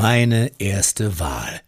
Meine 0.00 0.52
erste 0.60 1.18
Wahl. 1.18 1.60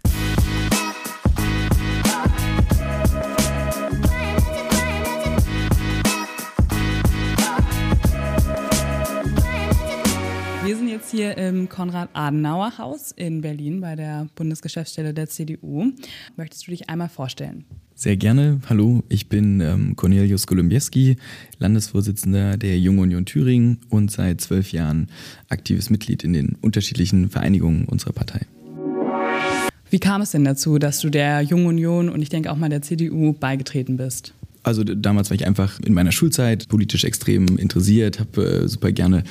Wir 10.64 10.76
sind 10.76 10.88
jetzt 10.88 11.10
hier 11.10 11.36
im 11.36 11.68
Konrad-Adenauer-Haus 11.68 13.10
in 13.10 13.40
Berlin 13.40 13.80
bei 13.80 13.96
der 13.96 14.28
Bundesgeschäftsstelle 14.36 15.12
der 15.12 15.28
CDU. 15.28 15.90
Möchtest 16.36 16.68
du 16.68 16.70
dich 16.70 16.88
einmal 16.88 17.08
vorstellen? 17.08 17.64
Sehr 18.00 18.16
gerne. 18.16 18.62
Hallo, 18.66 19.02
ich 19.10 19.28
bin 19.28 19.60
ähm, 19.60 19.94
Cornelius 19.94 20.46
Golumbieski, 20.46 21.18
Landesvorsitzender 21.58 22.56
der 22.56 22.78
Jungen 22.78 23.00
Union 23.00 23.26
Thüringen 23.26 23.76
und 23.90 24.10
seit 24.10 24.40
zwölf 24.40 24.72
Jahren 24.72 25.08
aktives 25.50 25.90
Mitglied 25.90 26.24
in 26.24 26.32
den 26.32 26.56
unterschiedlichen 26.62 27.28
Vereinigungen 27.28 27.84
unserer 27.84 28.14
Partei. 28.14 28.46
Wie 29.90 29.98
kam 29.98 30.22
es 30.22 30.30
denn 30.30 30.44
dazu, 30.44 30.78
dass 30.78 31.00
du 31.00 31.10
der 31.10 31.42
Jungen 31.42 31.66
Union 31.66 32.08
und 32.08 32.22
ich 32.22 32.30
denke 32.30 32.50
auch 32.50 32.56
mal 32.56 32.70
der 32.70 32.80
CDU 32.80 33.34
beigetreten 33.34 33.98
bist? 33.98 34.32
Also 34.62 34.84
damals 34.84 35.30
war 35.30 35.34
ich 35.34 35.46
einfach 35.46 35.80
in 35.80 35.94
meiner 35.94 36.12
Schulzeit 36.12 36.68
politisch 36.68 37.04
extrem 37.04 37.56
interessiert, 37.56 38.20
habe 38.20 38.64
äh, 38.64 38.68
super 38.68 38.92
gerne 38.92 39.24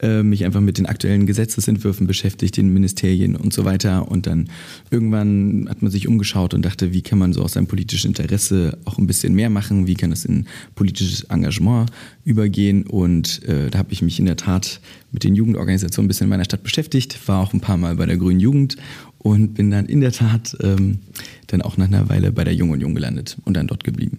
äh, 0.00 0.22
mich 0.22 0.44
einfach 0.44 0.60
mit 0.60 0.76
den 0.76 0.84
aktuellen 0.84 1.24
Gesetzesentwürfen 1.24 2.06
beschäftigt, 2.06 2.58
den 2.58 2.68
Ministerien 2.68 3.34
und 3.34 3.54
so 3.54 3.64
weiter. 3.64 4.10
Und 4.10 4.26
dann 4.26 4.50
irgendwann 4.90 5.66
hat 5.70 5.80
man 5.80 5.90
sich 5.90 6.06
umgeschaut 6.06 6.52
und 6.52 6.62
dachte, 6.64 6.92
wie 6.92 7.00
kann 7.00 7.18
man 7.18 7.32
so 7.32 7.42
aus 7.42 7.54
seinem 7.54 7.66
politischen 7.66 8.08
Interesse 8.08 8.76
auch 8.84 8.98
ein 8.98 9.06
bisschen 9.06 9.34
mehr 9.34 9.48
machen? 9.48 9.86
Wie 9.86 9.94
kann 9.94 10.12
es 10.12 10.26
in 10.26 10.46
politisches 10.74 11.24
Engagement 11.24 11.90
übergehen? 12.24 12.86
Und 12.86 13.42
äh, 13.48 13.70
da 13.70 13.78
habe 13.78 13.92
ich 13.92 14.02
mich 14.02 14.18
in 14.18 14.26
der 14.26 14.36
Tat 14.36 14.80
mit 15.12 15.24
den 15.24 15.34
Jugendorganisationen 15.34 16.06
ein 16.06 16.08
bisschen 16.08 16.24
in 16.24 16.30
meiner 16.30 16.44
Stadt 16.44 16.62
beschäftigt, 16.62 17.26
war 17.26 17.40
auch 17.40 17.54
ein 17.54 17.60
paar 17.60 17.78
Mal 17.78 17.94
bei 17.94 18.04
der 18.04 18.18
Grünen 18.18 18.40
Jugend 18.40 18.76
und 19.18 19.54
bin 19.54 19.70
dann 19.70 19.86
in 19.86 20.02
der 20.02 20.12
Tat 20.12 20.54
ähm, 20.60 20.98
dann 21.46 21.62
auch 21.62 21.78
nach 21.78 21.86
einer 21.86 22.10
Weile 22.10 22.32
bei 22.32 22.44
der 22.44 22.54
Jungen 22.54 22.72
Union 22.72 22.94
gelandet 22.94 23.38
und 23.44 23.56
dann 23.56 23.66
dort 23.66 23.82
geblieben. 23.82 24.18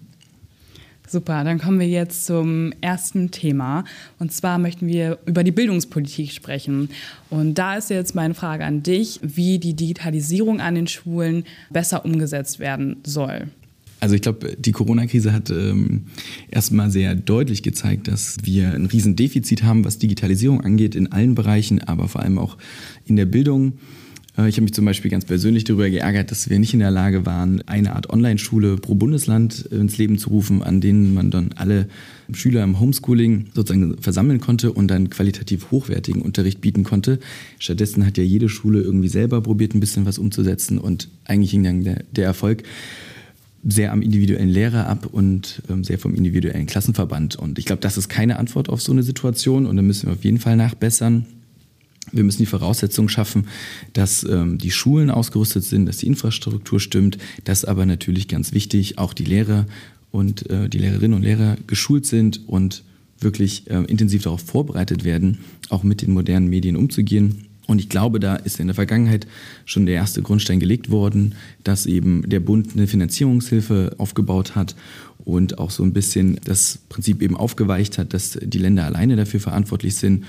Super, 1.08 1.44
dann 1.44 1.59
kommen 1.59 1.80
wir 1.80 1.88
jetzt 1.88 2.25
zum 2.25 2.73
ersten 2.81 3.31
Thema. 3.31 3.84
Und 4.20 4.31
zwar 4.31 4.58
möchten 4.58 4.88
wir 4.88 5.20
über 5.25 5.44
die 5.44 5.52
Bildungspolitik 5.52 6.31
sprechen. 6.31 6.89
Und 7.30 7.56
da 7.56 7.75
ist 7.75 7.89
jetzt 7.89 8.16
meine 8.16 8.34
Frage 8.34 8.66
an 8.66 8.84
dich, 8.84 9.20
wie 9.22 9.59
die 9.59 9.75
Digitalisierung 9.75 10.59
an 10.59 10.75
den 10.75 10.88
Schulen 10.88 11.45
besser 11.70 12.06
umgesetzt 12.06 12.59
werden 12.59 12.97
soll. 13.06 13.47
Also 14.00 14.14
ich 14.16 14.22
glaube, 14.22 14.56
die 14.58 14.72
Corona-Krise 14.72 15.31
hat 15.31 15.50
ähm, 15.50 16.06
erstmal 16.52 16.92
sehr 16.92 17.16
deutlich 17.16 17.64
gezeigt, 17.64 18.08
dass 18.08 18.38
wir 18.44 18.73
ein 18.73 18.86
Riesendefizit 18.86 19.64
haben, 19.64 19.86
was 19.86 20.00
Digitalisierung 20.00 20.62
angeht, 20.62 20.95
in 20.95 21.12
allen 21.12 21.34
Bereichen, 21.34 21.81
aber 21.81 22.08
vor 22.08 22.22
allem 22.22 22.38
auch 22.38 22.58
in 23.06 23.16
der 23.16 23.25
Bildung. 23.25 23.73
Äh, 24.38 24.50
ich 24.50 24.55
habe 24.55 24.64
mich 24.64 24.73
zum 24.73 24.86
Beispiel 24.86 25.11
ganz 25.11 25.25
persönlich 25.25 25.64
darüber 25.64 25.89
geärgert, 25.89 26.31
dass 26.31 26.50
wir 26.50 26.59
nicht 26.59 26.73
in 26.73 26.80
der 26.80 26.91
Lage 26.91 27.25
waren, 27.25 27.61
eine 27.67 27.95
Art 27.95 28.09
Online-Schule 28.09 28.78
pro 28.78 28.95
Bundesland 28.95 29.67
äh, 29.72 29.75
ins 29.75 29.97
Leben 29.97 30.17
zu 30.17 30.30
rufen, 30.30 30.64
an 30.64 30.81
denen 30.81 31.14
man 31.14 31.31
dann 31.31 31.52
alle 31.55 31.88
Schüler 32.31 32.63
im 32.63 32.80
Homeschooling 32.80 33.47
sozusagen 33.53 33.97
versammeln 34.02 34.39
konnte 34.39 34.72
und 34.72 34.88
dann 34.88 35.09
qualitativ 35.09 35.72
hochwertigen 35.72 36.22
Unterricht 36.22 36.61
bieten 36.61 36.83
konnte. 36.83 37.19
Stattdessen 37.59 38.06
hat 38.06 38.17
ja 38.17 38.23
jede 38.23 38.50
Schule 38.50 38.81
irgendwie 38.81 39.09
selber 39.09 39.41
probiert, 39.41 39.75
ein 39.75 39.80
bisschen 39.80 40.06
was 40.06 40.17
umzusetzen 40.17 40.78
und 40.80 41.09
eigentlich 41.25 41.52
hing 41.52 41.63
dann 41.63 41.83
der, 41.83 42.03
der 42.11 42.25
Erfolg 42.25 42.63
sehr 43.67 43.91
am 43.91 44.03
individuellen 44.03 44.50
Lehrer 44.50 44.88
ab 44.88 45.08
und 45.11 45.63
ähm, 45.69 45.83
sehr 45.83 45.97
vom 45.97 46.13
individuellen 46.13 46.67
Klassenverband. 46.67 47.36
Und 47.36 47.58
ich 47.58 47.66
glaube, 47.66 47.81
das 47.81 47.97
ist 47.97 48.09
keine 48.09 48.38
Antwort 48.38 48.69
auf 48.69 48.81
so 48.81 48.91
eine 48.91 49.02
Situation 49.02 49.66
und 49.66 49.75
da 49.75 49.81
müssen 49.81 50.08
wir 50.08 50.13
auf 50.13 50.23
jeden 50.23 50.38
Fall 50.38 50.56
nachbessern. 50.56 51.25
Wir 52.11 52.23
müssen 52.23 52.39
die 52.39 52.45
Voraussetzungen 52.45 53.09
schaffen, 53.09 53.48
dass 53.94 54.23
ähm, 54.23 54.58
die 54.58 54.72
Schulen 54.72 55.09
ausgerüstet 55.09 55.64
sind, 55.64 55.86
dass 55.88 55.98
die 55.98 56.08
Infrastruktur 56.08 56.80
stimmt, 56.80 57.17
dass 57.44 57.66
aber 57.66 57.85
natürlich 57.85 58.28
ganz 58.28 58.53
wichtig 58.53 58.97
auch 58.97 59.13
die 59.13 59.25
Lehrer 59.25 59.66
und 60.12 60.50
äh, 60.50 60.69
die 60.69 60.78
Lehrerinnen 60.78 61.18
und 61.18 61.24
Lehrer 61.24 61.57
geschult 61.68 62.06
sind 62.06 62.47
und 62.47 62.84
wirklich 63.19 63.69
äh, 63.69 63.84
intensiv 63.85 64.24
darauf 64.24 64.41
vorbereitet 64.41 65.03
werden, 65.03 65.40
auch 65.69 65.84
mit 65.84 66.02
den 66.02 66.12
modernen 66.12 66.47
Medien 66.47 66.75
umzugehen. 66.75 67.46
Und 67.68 67.80
ich 67.80 67.90
glaube, 67.90 68.19
da 68.19 68.35
ist 68.35 68.59
in 68.59 68.68
der 68.68 68.75
Vergangenheit 68.75 69.25
schon 69.66 69.85
der 69.85 69.96
erste 69.96 70.22
Grundstein 70.22 70.59
gelegt 70.59 70.91
worden, 70.91 71.34
dass 71.63 71.85
eben 71.88 72.30
der 72.30 72.40
Bund 72.40 72.69
eine 72.75 72.88
Finanzierungshilfe 72.88 73.96
aufgebaut 73.97 74.56
hat 74.56 74.75
und 75.24 75.57
auch 75.57 75.72
so 75.72 75.81
ein 75.84 75.91
bisschen 75.91 76.40
das 76.46 76.80
Prinzip 76.90 77.24
eben 77.24 77.35
aufgeweicht 77.35 77.97
hat, 77.97 78.13
dass 78.13 78.38
die 78.40 78.59
Länder 78.59 78.85
alleine 78.85 79.16
dafür 79.16 79.40
verantwortlich 79.40 79.96
sind 79.96 80.25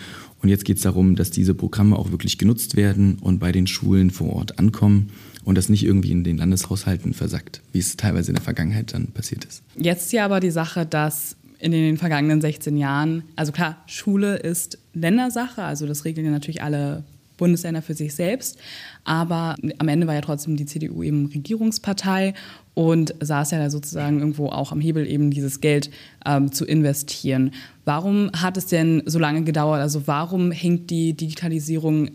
und 0.47 0.51
jetzt 0.51 0.65
geht 0.65 0.77
es 0.77 0.84
darum, 0.84 1.17
dass 1.17 1.33
diese 1.33 1.57
Programme 1.57 1.99
auch 1.99 2.12
wirklich 2.12 2.39
genutzt 2.39 2.77
werden 2.77 3.19
und 3.21 3.41
bei 3.41 3.51
den 3.51 3.67
Schulen 3.67 4.12
vor 4.12 4.33
Ort 4.37 4.61
ankommen 4.61 5.11
und 5.45 5.59
das 5.59 5.69
nicht 5.69 5.84
irgendwie 5.84 6.12
in 6.12 6.23
den 6.23 6.39
Landeshaushalten 6.39 7.15
versackt, 7.15 7.62
wie 7.73 7.81
es 7.81 7.97
teilweise 7.97 8.31
in 8.31 8.37
der 8.37 8.45
Vergangenheit 8.45 8.95
dann 8.95 9.09
passiert 9.09 9.45
ist. 9.45 9.65
Jetzt 9.77 10.12
ja 10.12 10.25
aber 10.25 10.39
die 10.39 10.53
Sache, 10.53 10.87
dass 10.87 11.34
in 11.59 11.73
den 11.73 11.97
vergangenen 11.97 12.41
16 12.41 12.77
Jahren, 12.77 13.25
also 13.34 13.51
klar, 13.51 13.83
Schule 13.89 14.37
ist 14.37 14.79
Ländersache, 14.95 15.65
also 15.65 15.84
das 15.84 16.05
regeln 16.05 16.25
ja 16.25 16.31
natürlich 16.31 16.63
alle 16.63 17.03
Bundesländer 17.37 17.83
für 17.83 17.95
sich 17.95 18.15
selbst. 18.15 18.57
Aber 19.03 19.57
am 19.78 19.89
Ende 19.89 20.07
war 20.07 20.15
ja 20.15 20.21
trotzdem 20.21 20.57
die 20.57 20.67
CDU 20.67 21.03
eben 21.03 21.27
Regierungspartei 21.27 22.34
und 22.77 23.15
saß 23.21 23.53
ja 23.53 23.59
da 23.59 23.71
sozusagen 23.71 24.19
irgendwo 24.19 24.49
auch 24.49 24.71
am 24.71 24.83
Hebel, 24.83 25.07
eben 25.07 25.31
dieses 25.31 25.63
Geld 25.63 25.91
ähm, 26.27 26.53
zu 26.53 26.67
investieren. 26.67 27.53
Warum 27.87 28.31
hat 28.37 28.59
es 28.59 28.67
denn 28.67 29.03
so 29.07 29.19
lange 29.19 29.45
gedauert? 29.45 29.81
Also 29.81 30.07
warum 30.07 30.53
hängt 30.53 30.91
die 30.91 31.15
Digitalisierung 31.15 32.11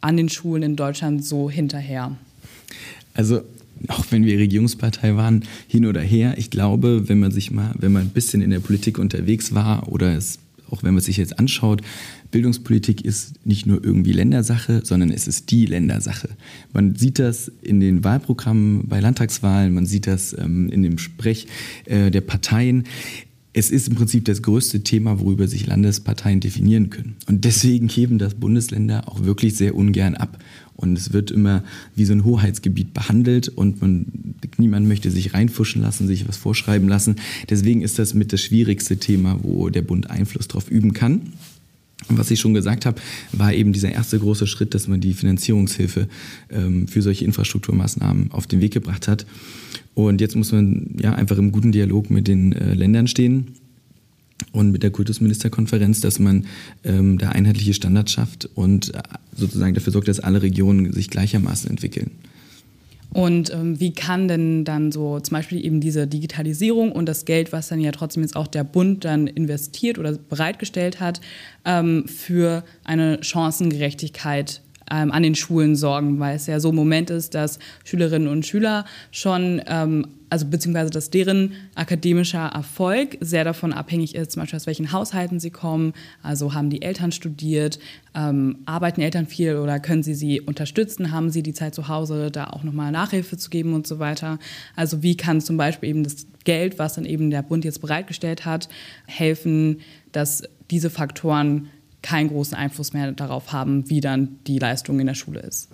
an 0.00 0.16
den 0.16 0.28
Schulen 0.28 0.64
in 0.64 0.74
Deutschland 0.74 1.24
so 1.24 1.48
hinterher? 1.48 2.16
Also 3.14 3.42
auch 3.86 4.04
wenn 4.10 4.24
wir 4.24 4.36
Regierungspartei 4.36 5.14
waren, 5.14 5.44
hin 5.68 5.86
oder 5.86 6.00
her, 6.00 6.34
ich 6.38 6.50
glaube, 6.50 7.08
wenn 7.08 7.20
man 7.20 7.30
sich 7.30 7.52
mal, 7.52 7.72
wenn 7.78 7.92
man 7.92 8.02
ein 8.02 8.10
bisschen 8.10 8.42
in 8.42 8.50
der 8.50 8.60
Politik 8.60 8.98
unterwegs 8.98 9.54
war 9.54 9.92
oder 9.92 10.16
es 10.16 10.40
auch 10.70 10.82
wenn 10.82 10.94
man 10.94 11.02
sich 11.02 11.16
jetzt 11.16 11.38
anschaut, 11.38 11.82
Bildungspolitik 12.30 13.04
ist 13.04 13.44
nicht 13.44 13.66
nur 13.66 13.84
irgendwie 13.84 14.12
Ländersache, 14.12 14.82
sondern 14.84 15.10
es 15.10 15.26
ist 15.26 15.50
die 15.50 15.66
Ländersache. 15.66 16.28
Man 16.72 16.94
sieht 16.94 17.18
das 17.18 17.50
in 17.62 17.80
den 17.80 18.04
Wahlprogrammen 18.04 18.86
bei 18.88 19.00
Landtagswahlen, 19.00 19.74
man 19.74 19.86
sieht 19.86 20.06
das 20.06 20.36
ähm, 20.38 20.68
in 20.68 20.82
dem 20.82 20.98
Sprech 20.98 21.46
äh, 21.86 22.10
der 22.10 22.20
Parteien. 22.20 22.84
Es 23.52 23.72
ist 23.72 23.88
im 23.88 23.96
Prinzip 23.96 24.24
das 24.26 24.42
größte 24.42 24.84
Thema, 24.84 25.18
worüber 25.18 25.48
sich 25.48 25.66
Landesparteien 25.66 26.38
definieren 26.38 26.90
können. 26.90 27.16
Und 27.26 27.44
deswegen 27.44 27.88
heben 27.88 28.18
das 28.18 28.34
Bundesländer 28.34 29.08
auch 29.08 29.24
wirklich 29.24 29.56
sehr 29.56 29.74
ungern 29.74 30.14
ab. 30.14 30.38
Und 30.76 30.96
es 30.96 31.12
wird 31.12 31.30
immer 31.30 31.64
wie 31.94 32.04
so 32.04 32.12
ein 32.12 32.24
Hoheitsgebiet 32.24 32.94
behandelt 32.94 33.48
und 33.48 33.82
man, 33.82 34.06
niemand 34.56 34.88
möchte 34.88 35.10
sich 35.10 35.34
reinfuschen 35.34 35.82
lassen, 35.82 36.06
sich 36.06 36.26
was 36.26 36.38
vorschreiben 36.38 36.88
lassen. 36.88 37.16
Deswegen 37.50 37.82
ist 37.82 37.98
das 37.98 38.14
mit 38.14 38.32
das 38.32 38.40
schwierigste 38.40 38.96
Thema, 38.96 39.40
wo 39.42 39.68
der 39.68 39.82
Bund 39.82 40.08
Einfluss 40.08 40.48
drauf 40.48 40.70
üben 40.70 40.94
kann. 40.94 41.32
Was 42.08 42.30
ich 42.30 42.40
schon 42.40 42.54
gesagt 42.54 42.86
habe, 42.86 43.00
war 43.32 43.52
eben 43.52 43.72
dieser 43.72 43.92
erste 43.92 44.18
große 44.18 44.46
Schritt, 44.46 44.74
dass 44.74 44.88
man 44.88 45.00
die 45.00 45.14
Finanzierungshilfe 45.14 46.08
ähm, 46.50 46.88
für 46.88 47.02
solche 47.02 47.24
Infrastrukturmaßnahmen 47.24 48.32
auf 48.32 48.46
den 48.46 48.60
Weg 48.60 48.72
gebracht 48.72 49.06
hat. 49.06 49.26
Und 49.94 50.20
jetzt 50.20 50.34
muss 50.34 50.52
man 50.52 50.94
ja 51.00 51.14
einfach 51.14 51.38
im 51.38 51.52
guten 51.52 51.72
Dialog 51.72 52.10
mit 52.10 52.26
den 52.26 52.52
äh, 52.52 52.74
Ländern 52.74 53.06
stehen 53.06 53.48
und 54.52 54.72
mit 54.72 54.82
der 54.82 54.90
Kultusministerkonferenz, 54.90 56.00
dass 56.00 56.18
man 56.18 56.46
ähm, 56.84 57.18
da 57.18 57.30
einheitliche 57.30 57.74
Standards 57.74 58.12
schafft 58.12 58.48
und 58.54 58.94
äh, 58.94 59.02
sozusagen 59.36 59.74
dafür 59.74 59.92
sorgt, 59.92 60.08
dass 60.08 60.20
alle 60.20 60.42
Regionen 60.42 60.92
sich 60.92 61.10
gleichermaßen 61.10 61.70
entwickeln. 61.70 62.10
Und 63.12 63.52
ähm, 63.52 63.80
wie 63.80 63.92
kann 63.92 64.28
denn 64.28 64.64
dann 64.64 64.92
so 64.92 65.18
zum 65.18 65.36
Beispiel 65.36 65.64
eben 65.64 65.80
diese 65.80 66.06
Digitalisierung 66.06 66.92
und 66.92 67.06
das 67.06 67.24
Geld, 67.24 67.52
was 67.52 67.68
dann 67.68 67.80
ja 67.80 67.90
trotzdem 67.90 68.22
jetzt 68.22 68.36
auch 68.36 68.46
der 68.46 68.64
Bund 68.64 69.04
dann 69.04 69.26
investiert 69.26 69.98
oder 69.98 70.12
bereitgestellt 70.12 71.00
hat, 71.00 71.20
ähm, 71.64 72.06
für 72.06 72.64
eine 72.84 73.22
Chancengerechtigkeit 73.22 74.62
ähm, 74.90 75.10
an 75.10 75.22
den 75.22 75.34
Schulen 75.34 75.76
sorgen, 75.76 76.20
weil 76.20 76.36
es 76.36 76.46
ja 76.46 76.60
so 76.60 76.70
ein 76.70 76.74
Moment 76.74 77.10
ist, 77.10 77.34
dass 77.34 77.58
Schülerinnen 77.84 78.28
und 78.28 78.46
Schüler 78.46 78.84
schon, 79.10 79.60
ähm, 79.66 80.06
also 80.30 80.46
beziehungsweise 80.46 80.90
dass 80.90 81.10
deren 81.10 81.52
akademischer 81.74 82.46
Erfolg 82.46 83.18
sehr 83.20 83.44
davon 83.44 83.72
abhängig 83.72 84.14
ist, 84.14 84.32
zum 84.32 84.42
Beispiel 84.42 84.56
aus 84.56 84.66
welchen 84.66 84.92
Haushalten 84.92 85.40
sie 85.40 85.50
kommen, 85.50 85.92
also 86.22 86.54
haben 86.54 86.70
die 86.70 86.82
Eltern 86.82 87.12
studiert, 87.12 87.78
ähm, 88.14 88.58
arbeiten 88.64 89.00
Eltern 89.00 89.26
viel 89.26 89.56
oder 89.56 89.80
können 89.80 90.02
sie 90.02 90.14
sie 90.14 90.40
unterstützen, 90.40 91.10
haben 91.10 91.30
sie 91.30 91.42
die 91.42 91.52
Zeit 91.52 91.74
zu 91.74 91.88
Hause, 91.88 92.30
da 92.30 92.46
auch 92.46 92.62
nochmal 92.62 92.92
Nachhilfe 92.92 93.36
zu 93.36 93.50
geben 93.50 93.74
und 93.74 93.86
so 93.86 93.98
weiter. 93.98 94.38
Also 94.76 95.02
wie 95.02 95.16
kann 95.16 95.40
zum 95.40 95.56
Beispiel 95.56 95.90
eben 95.90 96.04
das 96.04 96.26
Geld, 96.44 96.78
was 96.78 96.94
dann 96.94 97.04
eben 97.04 97.30
der 97.30 97.42
Bund 97.42 97.64
jetzt 97.64 97.80
bereitgestellt 97.80 98.46
hat, 98.46 98.68
helfen, 99.06 99.80
dass 100.12 100.44
diese 100.70 100.90
Faktoren 100.90 101.68
keinen 102.02 102.28
großen 102.28 102.56
Einfluss 102.56 102.92
mehr 102.92 103.12
darauf 103.12 103.52
haben, 103.52 103.90
wie 103.90 104.00
dann 104.00 104.38
die 104.46 104.58
Leistung 104.58 105.00
in 105.00 105.06
der 105.06 105.14
Schule 105.14 105.40
ist. 105.40 105.68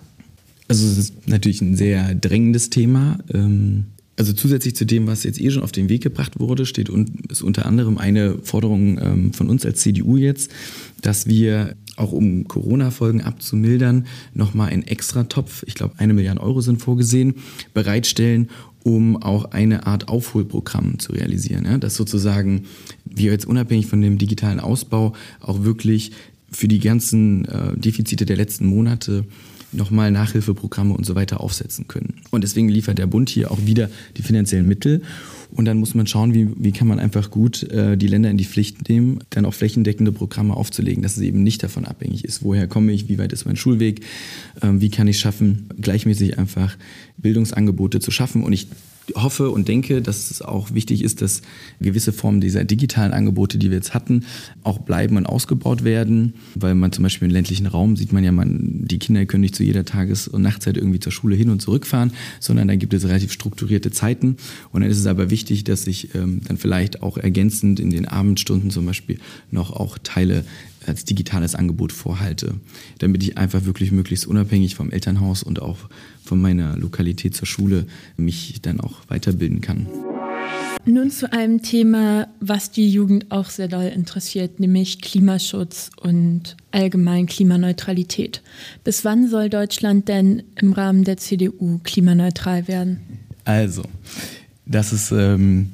Also 0.67 0.85
es 0.85 0.97
ist 0.97 1.27
natürlich 1.27 1.61
ein 1.61 1.75
sehr 1.75 2.13
drängendes 2.13 2.69
Thema. 2.69 3.19
Ähm, 3.33 3.85
Also 4.17 4.33
zusätzlich 4.33 4.75
zu 4.75 4.85
dem, 4.85 5.05
was 5.05 5.23
jetzt 5.23 5.39
eh 5.39 5.51
schon 5.51 5.61
auf 5.61 5.71
den 5.71 5.89
Weg 5.89 6.01
gebracht 6.01 6.39
wurde, 6.39 6.65
steht 6.65 6.89
ist 7.29 7.43
unter 7.43 7.67
anderem 7.67 7.99
eine 7.99 8.39
Forderung 8.41 8.99
ähm, 8.99 9.31
von 9.31 9.47
uns 9.47 9.63
als 9.63 9.81
CDU 9.81 10.17
jetzt, 10.17 10.51
dass 11.01 11.27
wir 11.27 11.75
auch 11.97 12.11
um 12.11 12.47
Corona-Folgen 12.47 13.21
abzumildern, 13.21 14.07
nochmal 14.33 14.69
einen 14.69 14.83
Extratopf, 14.83 15.63
ich 15.67 15.75
glaube 15.75 15.95
eine 15.97 16.13
Milliarde 16.13 16.41
Euro 16.41 16.61
sind 16.61 16.81
vorgesehen, 16.81 17.35
bereitstellen, 17.75 18.49
um 18.83 19.21
auch 19.21 19.51
eine 19.51 19.85
Art 19.85 20.07
Aufholprogramm 20.07 20.97
zu 20.97 21.11
realisieren. 21.11 21.65
Ja? 21.65 21.77
Dass 21.77 21.95
sozusagen 21.95 22.65
wir 23.05 23.31
jetzt 23.31 23.45
unabhängig 23.45 23.85
von 23.85 24.01
dem 24.01 24.17
digitalen 24.17 24.59
Ausbau 24.59 25.13
auch 25.41 25.63
wirklich 25.63 26.11
für 26.51 26.67
die 26.67 26.79
ganzen 26.79 27.45
äh, 27.45 27.77
Defizite 27.77 28.25
der 28.25 28.37
letzten 28.37 28.65
Monate 28.65 29.25
nochmal 29.71 30.11
Nachhilfeprogramme 30.11 30.93
und 30.93 31.05
so 31.05 31.15
weiter 31.15 31.41
aufsetzen 31.41 31.87
können. 31.87 32.21
Und 32.31 32.43
deswegen 32.43 32.69
liefert 32.69 32.97
der 32.97 33.07
Bund 33.07 33.29
hier 33.29 33.51
auch 33.51 33.65
wieder 33.65 33.89
die 34.15 34.21
finanziellen 34.21 34.67
Mittel. 34.67 35.01
Und 35.51 35.65
dann 35.65 35.77
muss 35.77 35.95
man 35.95 36.07
schauen, 36.07 36.33
wie, 36.33 36.49
wie 36.57 36.71
kann 36.71 36.87
man 36.87 36.99
einfach 36.99 37.31
gut 37.31 37.63
äh, 37.63 37.97
die 37.97 38.07
Länder 38.07 38.29
in 38.29 38.37
die 38.37 38.45
Pflicht 38.45 38.89
nehmen, 38.89 39.19
dann 39.29 39.45
auch 39.45 39.53
flächendeckende 39.53 40.11
Programme 40.11 40.55
aufzulegen, 40.55 41.03
dass 41.03 41.15
es 41.15 41.23
eben 41.23 41.43
nicht 41.43 41.63
davon 41.63 41.85
abhängig 41.85 42.25
ist, 42.25 42.43
woher 42.43 42.67
komme 42.67 42.91
ich, 42.91 43.07
wie 43.07 43.17
weit 43.17 43.31
ist 43.31 43.45
mein 43.45 43.55
Schulweg, 43.55 44.01
äh, 44.61 44.67
wie 44.73 44.89
kann 44.89 45.07
ich 45.07 45.19
schaffen, 45.19 45.69
gleichmäßig 45.79 46.37
einfach 46.37 46.77
Bildungsangebote 47.17 47.99
zu 47.99 48.11
schaffen. 48.11 48.43
Und 48.43 48.53
ich 48.53 48.67
hoffe 49.15 49.49
und 49.51 49.67
denke, 49.67 50.01
dass 50.01 50.31
es 50.31 50.41
auch 50.41 50.73
wichtig 50.73 51.03
ist, 51.03 51.21
dass 51.21 51.41
gewisse 51.79 52.11
Formen 52.11 52.41
dieser 52.41 52.63
digitalen 52.63 53.13
Angebote, 53.13 53.57
die 53.57 53.69
wir 53.69 53.77
jetzt 53.77 53.93
hatten, 53.93 54.25
auch 54.63 54.79
bleiben 54.79 55.17
und 55.17 55.25
ausgebaut 55.25 55.83
werden. 55.83 56.33
Weil 56.55 56.75
man 56.75 56.91
zum 56.91 57.03
Beispiel 57.03 57.27
im 57.27 57.33
ländlichen 57.33 57.67
Raum 57.67 57.95
sieht 57.95 58.11
man 58.11 58.23
ja, 58.23 58.31
man, 58.31 58.85
die 58.85 58.99
Kinder 58.99 59.25
können 59.25 59.41
nicht 59.41 59.55
zu 59.55 59.63
jeder 59.63 59.85
Tages- 59.85 60.27
und 60.27 60.41
Nachtzeit 60.41 60.77
irgendwie 60.77 60.99
zur 60.99 61.11
Schule 61.11 61.35
hin 61.35 61.49
und 61.49 61.61
zurück 61.61 61.85
fahren, 61.85 62.11
sondern 62.39 62.67
da 62.67 62.75
gibt 62.75 62.93
es 62.93 63.05
relativ 63.05 63.31
strukturierte 63.31 63.91
Zeiten. 63.91 64.37
Und 64.71 64.81
dann 64.81 64.89
ist 64.89 64.99
es 64.99 65.07
aber 65.07 65.29
wichtig, 65.29 65.63
dass 65.63 65.87
ich 65.87 66.13
ähm, 66.15 66.41
dann 66.47 66.57
vielleicht 66.57 67.01
auch 67.01 67.17
ergänzend 67.17 67.79
in 67.79 67.89
den 67.89 68.07
Abendstunden 68.07 68.71
zum 68.71 68.85
Beispiel 68.85 69.19
noch 69.51 69.71
auch 69.71 69.97
Teile 70.03 70.43
als 70.87 71.05
digitales 71.05 71.55
Angebot 71.55 71.91
vorhalte, 71.91 72.55
damit 72.99 73.23
ich 73.23 73.37
einfach 73.37 73.65
wirklich 73.65 73.91
möglichst 73.91 74.27
unabhängig 74.27 74.75
vom 74.75 74.91
Elternhaus 74.91 75.43
und 75.43 75.61
auch 75.61 75.77
von 76.23 76.41
meiner 76.41 76.77
Lokalität 76.77 77.35
zur 77.35 77.47
Schule 77.47 77.85
mich 78.17 78.61
dann 78.61 78.79
auch 78.79 79.01
weiterbilden 79.07 79.61
kann. 79.61 79.87
Nun 80.85 81.11
zu 81.11 81.31
einem 81.33 81.61
Thema, 81.61 82.29
was 82.39 82.71
die 82.71 82.89
Jugend 82.89 83.29
auch 83.29 83.49
sehr 83.49 83.67
doll 83.67 83.91
interessiert, 83.93 84.61
nämlich 84.61 85.01
Klimaschutz 85.01 85.89
und 86.01 86.55
allgemein 86.71 87.25
Klimaneutralität. 87.25 88.41
Bis 88.85 89.03
wann 89.03 89.27
soll 89.27 89.49
Deutschland 89.49 90.07
denn 90.07 90.43
im 90.55 90.71
Rahmen 90.71 91.03
der 91.03 91.17
CDU 91.17 91.81
klimaneutral 91.83 92.69
werden? 92.69 93.01
Also, 93.43 93.83
das 94.65 94.93
ist 94.93 95.11
ähm, 95.11 95.71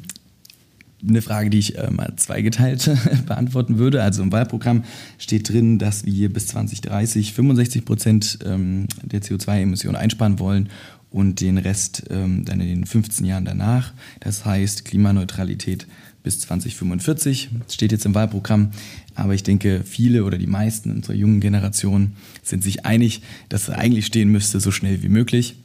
eine 1.08 1.22
Frage, 1.22 1.50
die 1.50 1.60
ich 1.60 1.78
äh, 1.78 1.90
mal 1.92 2.14
zweigeteilt 2.16 2.90
beantworten 3.26 3.78
würde. 3.78 4.02
Also 4.02 4.24
im 4.24 4.32
Wahlprogramm 4.32 4.84
steht 5.18 5.50
drin, 5.50 5.80
dass 5.80 6.06
wir 6.06 6.32
bis 6.32 6.48
2030 6.48 7.34
65 7.34 7.86
Prozent 7.86 8.40
ähm, 8.46 8.88
der 9.04 9.22
CO2-Emissionen 9.22 9.96
einsparen 9.96 10.40
wollen 10.40 10.70
und 11.10 11.42
den 11.42 11.58
Rest 11.58 12.06
ähm, 12.10 12.44
dann 12.46 12.60
in 12.60 12.68
den 12.68 12.86
15 12.86 13.26
Jahren 13.26 13.46
danach. 13.46 13.94
Das 14.20 14.46
heißt 14.46 14.86
Klimaneutralität 14.86 15.88
bis 16.24 16.40
2045. 16.40 17.50
Das 17.66 17.74
steht 17.76 17.92
jetzt 17.92 18.06
im 18.06 18.16
Wahlprogramm. 18.16 18.72
Aber 19.14 19.34
ich 19.36 19.44
denke, 19.44 19.84
viele 19.86 20.24
oder 20.24 20.38
die 20.38 20.48
meisten 20.48 20.90
unserer 20.90 21.14
jungen 21.14 21.40
Generation 21.40 22.14
sind 22.42 22.64
sich 22.64 22.86
einig, 22.86 23.22
dass 23.50 23.64
es 23.64 23.70
eigentlich 23.70 24.06
stehen 24.06 24.30
müsste, 24.30 24.60
so 24.60 24.72
schnell 24.72 25.04
wie 25.04 25.10
möglich. 25.10 25.56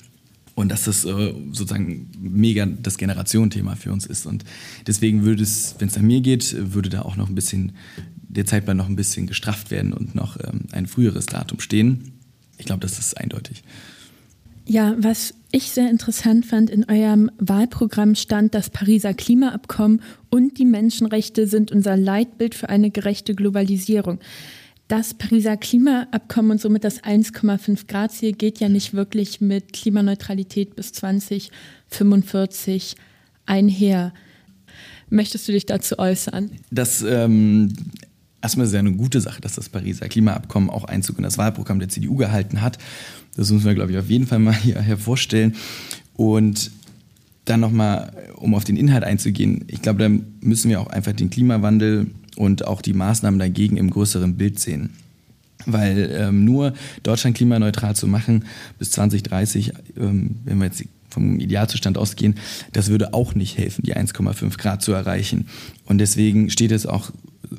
Und 0.59 0.71
dass 0.71 0.83
das 0.83 1.05
äh, 1.05 1.35
sozusagen 1.53 2.11
mega 2.19 2.67
das 2.67 2.99
Generationenthema 2.99 3.77
für 3.77 3.93
uns 3.93 4.07
ist. 4.07 4.27
Und 4.27 4.43
deswegen 4.89 5.23
würde 5.23 5.45
es, 5.45 5.77
wenn 5.79 5.87
es 5.87 5.97
an 5.97 6.05
mir 6.05 6.21
geht, 6.21 6.53
würde 6.75 6.89
da 6.89 7.03
auch 7.03 7.15
noch 7.15 7.29
ein 7.29 7.37
bisschen, 7.37 7.75
der 8.29 8.45
Zeitplan 8.45 8.77
noch 8.77 8.89
ein 8.89 8.97
bisschen 8.97 9.29
gestrafft 9.29 9.71
werden 9.71 9.93
und 9.93 10.17
noch 10.17 10.37
ähm, 10.37 10.63
ein 10.73 10.89
früheres 10.89 11.27
Datum 11.27 11.61
stehen. 11.61 12.11
Ich 12.57 12.67
glaube, 12.67 12.81
das 12.81 12.99
ist 12.99 13.17
eindeutig. 13.17 13.63
Ja, 14.67 14.97
was 14.99 15.33
ich 15.53 15.71
sehr 15.71 15.89
interessant 15.89 16.45
fand, 16.45 16.71
in 16.71 16.91
eurem 16.91 17.31
Wahlprogramm 17.39 18.17
stand, 18.17 18.53
das 18.53 18.69
Pariser 18.69 19.15
Klimaabkommen 19.15 20.03
und 20.29 20.59
die 20.59 20.65
Menschenrechte 20.65 21.47
sind 21.47 21.71
unser 21.71 21.97
Leitbild 21.97 22.57
für 22.57 22.69
eine 22.69 22.91
gerechte 22.91 23.37
Globalisierung 23.37 24.19
das 24.89 25.15
Pariser 25.15 25.57
Klimaabkommen 25.57 26.51
und 26.53 26.61
somit 26.61 26.83
das 26.83 27.05
1,5 27.05 27.87
Grad 27.87 28.11
Ziel 28.13 28.33
geht 28.33 28.59
ja 28.59 28.71
nicht 28.71 28.95
wirklich 28.95 29.41
mit 29.41 29.75
Klimaneutralität 29.75 30.75
bis 30.77 30.95
2045 30.95 32.97
einher. 33.45 34.15
Möchtest 35.11 35.47
du 35.47 35.53
dich 35.53 35.67
dazu 35.67 35.99
äußern? 35.99 36.51
Das 36.71 37.03
ähm, 37.03 37.75
erstmal 38.43 38.67
ist 38.67 38.73
ja 38.73 38.79
eine 38.79 38.93
gute 38.93 39.21
Sache, 39.21 39.43
dass 39.43 39.55
das 39.55 39.69
Pariser 39.69 40.09
Klimaabkommen 40.09 40.71
auch 40.71 40.85
Einzug 40.85 41.19
in 41.19 41.25
das 41.25 41.39
Wahlprogramm 41.39 41.79
der 41.79 41.91
CDU 41.91 42.17
gehalten 42.17 42.63
hat. 42.63 42.79
Das 43.37 43.51
müssen 43.51 43.67
wir, 43.67 43.75
glaube 43.75 43.93
ich, 43.93 43.99
auf 43.99 44.09
jeden 44.09 44.27
Fall 44.27 44.39
mal 44.39 44.55
hier 44.55 44.81
hervorstellen. 44.81 45.55
Und 46.15 46.71
dann 47.45 47.61
nochmal, 47.61 48.13
um 48.37 48.55
auf 48.55 48.65
den 48.65 48.77
Inhalt 48.77 49.05
einzugehen, 49.05 49.65
ich 49.69 49.83
glaube, 49.83 50.01
da 50.01 50.09
müssen 50.41 50.71
wir 50.71 50.81
auch 50.81 50.89
einfach 50.89 51.13
den 51.13 51.31
Klimawandel 51.31 52.09
und 52.39 52.67
auch 52.67 52.81
die 52.83 52.93
Maßnahmen 52.93 53.39
dagegen 53.39 53.77
im 53.77 53.91
größeren 53.91 54.37
Bild 54.37 54.59
sehen. 54.59 54.91
Weil 55.67 56.15
ähm, 56.17 56.45
nur 56.45 56.73
Deutschland 57.03 57.37
klimaneutral 57.37 57.97
zu 57.97 58.07
machen 58.07 58.45
bis 58.79 58.93
2030, 58.93 59.73
ähm, 59.99 60.37
wenn 60.45 60.59
wir 60.59 60.67
jetzt 60.67 60.85
vom 61.11 61.41
Idealzustand 61.41 61.99
ausgehen, 61.99 62.37
das 62.73 62.89
würde 62.89 63.13
auch 63.13 63.35
nicht 63.35 63.59
helfen, 63.59 63.83
die 63.85 63.97
1,5 63.97 64.57
Grad 64.57 64.83
zu 64.83 64.93
erreichen. 64.93 65.49
Und 65.85 65.99
deswegen 65.99 66.49
steht 66.49 66.71
es 66.71 66.87
auch, 66.87 67.11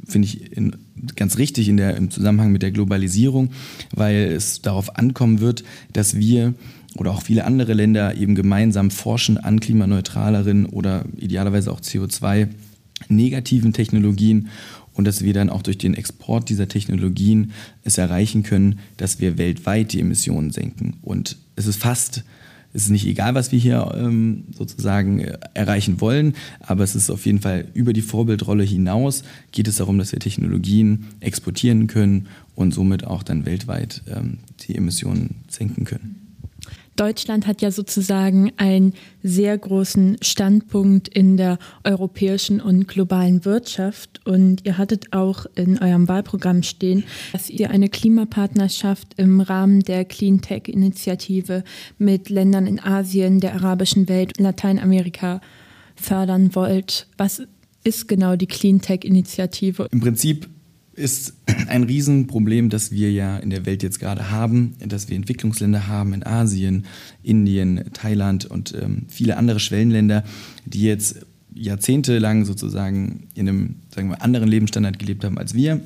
finde 0.08 0.28
ich, 0.28 0.56
in, 0.56 0.78
ganz 1.18 1.38
richtig 1.38 1.68
in 1.68 1.76
der, 1.76 1.98
im 1.98 2.10
Zusammenhang 2.10 2.52
mit 2.54 2.62
der 2.62 2.72
Globalisierung, 2.72 3.52
weil 3.94 4.32
es 4.32 4.62
darauf 4.62 4.96
ankommen 4.98 5.42
wird, 5.42 5.66
dass 5.92 6.16
wir 6.16 6.54
oder 6.96 7.12
auch 7.12 7.22
viele 7.22 7.44
andere 7.44 7.74
Länder 7.74 8.16
eben 8.16 8.34
gemeinsam 8.34 8.92
forschen 8.92 9.38
an 9.38 9.60
klimaneutraleren 9.60 10.66
oder 10.68 11.04
idealerweise 11.18 11.72
auch 11.72 11.82
CO2 11.82 12.48
negativen 13.08 13.74
Technologien 13.74 14.50
und 14.94 15.06
dass 15.06 15.24
wir 15.24 15.34
dann 15.34 15.50
auch 15.50 15.62
durch 15.62 15.78
den 15.78 15.94
Export 15.94 16.50
dieser 16.50 16.68
Technologien 16.68 17.52
es 17.84 17.98
erreichen 17.98 18.44
können, 18.44 18.80
dass 18.98 19.22
wir 19.22 19.38
weltweit 19.38 19.94
die 19.94 20.02
Emissionen 20.02 20.52
senken. 20.52 20.98
Und 21.02 21.38
es 21.56 21.68
ist 21.68 21.78
fast, 21.78 22.26
es 22.74 22.84
ist 22.84 22.90
nicht 22.90 23.08
egal, 23.08 23.34
was 23.34 23.52
wir 23.52 23.60
hier 23.60 23.94
ähm, 23.96 24.44
sozusagen 24.56 25.22
äh, 25.22 25.38
erreichen 25.54 26.02
wollen, 26.02 26.34
aber 26.60 26.84
es 26.84 26.96
ist 26.96 27.10
auf 27.10 27.26
jeden 27.26 27.40
Fall 27.40 27.68
über 27.74 27.94
die 27.94 28.02
Vorbildrolle 28.02 28.64
hinaus 28.64 29.24
geht 29.54 29.68
es 29.68 29.78
darum, 29.78 29.98
dass 29.98 30.12
wir 30.12 30.20
Technologien 30.20 31.06
exportieren 31.22 31.88
können 31.88 32.28
und 32.56 32.74
somit 32.74 33.06
auch 33.06 33.24
dann 33.24 33.46
weltweit 33.46 34.04
ähm, 34.14 34.40
die 34.68 34.76
Emissionen 34.76 35.36
senken 35.48 35.86
können. 35.86 36.19
Deutschland 37.00 37.48
hat 37.48 37.62
ja 37.62 37.72
sozusagen 37.72 38.52
einen 38.58 38.94
sehr 39.24 39.58
großen 39.58 40.18
Standpunkt 40.22 41.08
in 41.08 41.38
der 41.38 41.58
europäischen 41.86 42.60
und 42.60 42.90
globalen 42.90 43.46
Wirtschaft. 43.46 44.20
Und 44.26 44.66
ihr 44.66 44.78
hattet 44.78 45.14
auch 45.14 45.46
in 45.56 45.80
eurem 45.82 46.10
Wahlprogramm 46.10 46.62
stehen, 46.62 47.06
dass 47.32 47.50
ihr 47.50 47.70
eine 47.70 47.88
Klimapartnerschaft 47.88 49.14
im 49.16 49.40
Rahmen 49.40 49.80
der 49.80 50.04
Clean 50.04 50.42
Tech-Initiative 50.42 51.64
mit 51.98 52.30
Ländern 52.30 52.68
in 52.68 52.82
Asien, 52.82 53.40
der 53.40 53.54
arabischen 53.54 54.10
Welt, 54.10 54.38
Lateinamerika 54.38 55.40
fördern 55.96 56.54
wollt. 56.54 57.08
Was 57.18 57.42
ist 57.86 58.10
genau 58.10 58.36
die 58.36 58.48
Clean 58.48 58.82
Tech-Initiative? 58.82 59.88
Im 59.90 60.02
Prinzip 60.02 60.50
ist 61.00 61.34
ein 61.68 61.84
Riesenproblem, 61.84 62.70
das 62.70 62.92
wir 62.92 63.12
ja 63.12 63.38
in 63.38 63.50
der 63.50 63.66
Welt 63.66 63.82
jetzt 63.82 64.00
gerade 64.00 64.30
haben, 64.30 64.76
dass 64.86 65.10
wir 65.10 65.16
Entwicklungsländer 65.16 65.88
haben 65.88 66.14
in 66.14 66.24
Asien, 66.24 66.86
Indien, 67.24 67.86
Thailand 67.94 68.46
und 68.46 68.76
ähm, 68.80 69.04
viele 69.08 69.38
andere 69.38 69.60
Schwellenländer, 69.60 70.24
die 70.66 70.84
jetzt 70.84 71.26
jahrzehntelang 71.54 72.46
sozusagen 72.46 73.28
in 73.34 73.50
einem 73.50 73.76
sagen 73.94 74.10
wir, 74.10 74.22
anderen 74.22 74.48
Lebensstandard 74.48 75.00
gelebt 75.00 75.24
haben 75.24 75.38
als 75.38 75.54
wir 75.54 75.82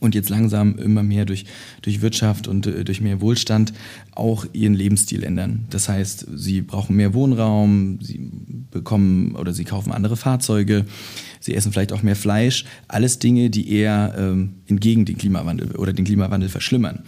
und 0.00 0.14
jetzt 0.14 0.28
langsam 0.28 0.76
immer 0.78 1.02
mehr 1.02 1.24
durch, 1.24 1.44
durch 1.82 2.00
Wirtschaft 2.00 2.48
und 2.48 2.66
äh, 2.66 2.84
durch 2.84 3.00
mehr 3.00 3.20
Wohlstand 3.20 3.72
auch 4.14 4.46
ihren 4.52 4.74
Lebensstil 4.74 5.22
ändern. 5.22 5.66
Das 5.70 5.88
heißt, 5.88 6.26
sie 6.34 6.62
brauchen 6.62 6.96
mehr 6.96 7.14
Wohnraum, 7.14 7.98
sie 8.00 8.30
bekommen 8.70 9.34
oder 9.34 9.52
sie 9.52 9.64
kaufen 9.64 9.92
andere 9.92 10.16
Fahrzeuge, 10.16 10.84
sie 11.40 11.54
essen 11.54 11.72
vielleicht 11.72 11.92
auch 11.92 12.02
mehr 12.02 12.16
Fleisch. 12.16 12.64
Alles 12.86 13.18
Dinge, 13.18 13.50
die 13.50 13.72
eher 13.72 14.14
ähm, 14.18 14.54
entgegen 14.66 15.04
den 15.04 15.18
Klimawandel 15.18 15.76
oder 15.76 15.92
den 15.92 16.04
Klimawandel 16.04 16.48
verschlimmern. 16.48 17.00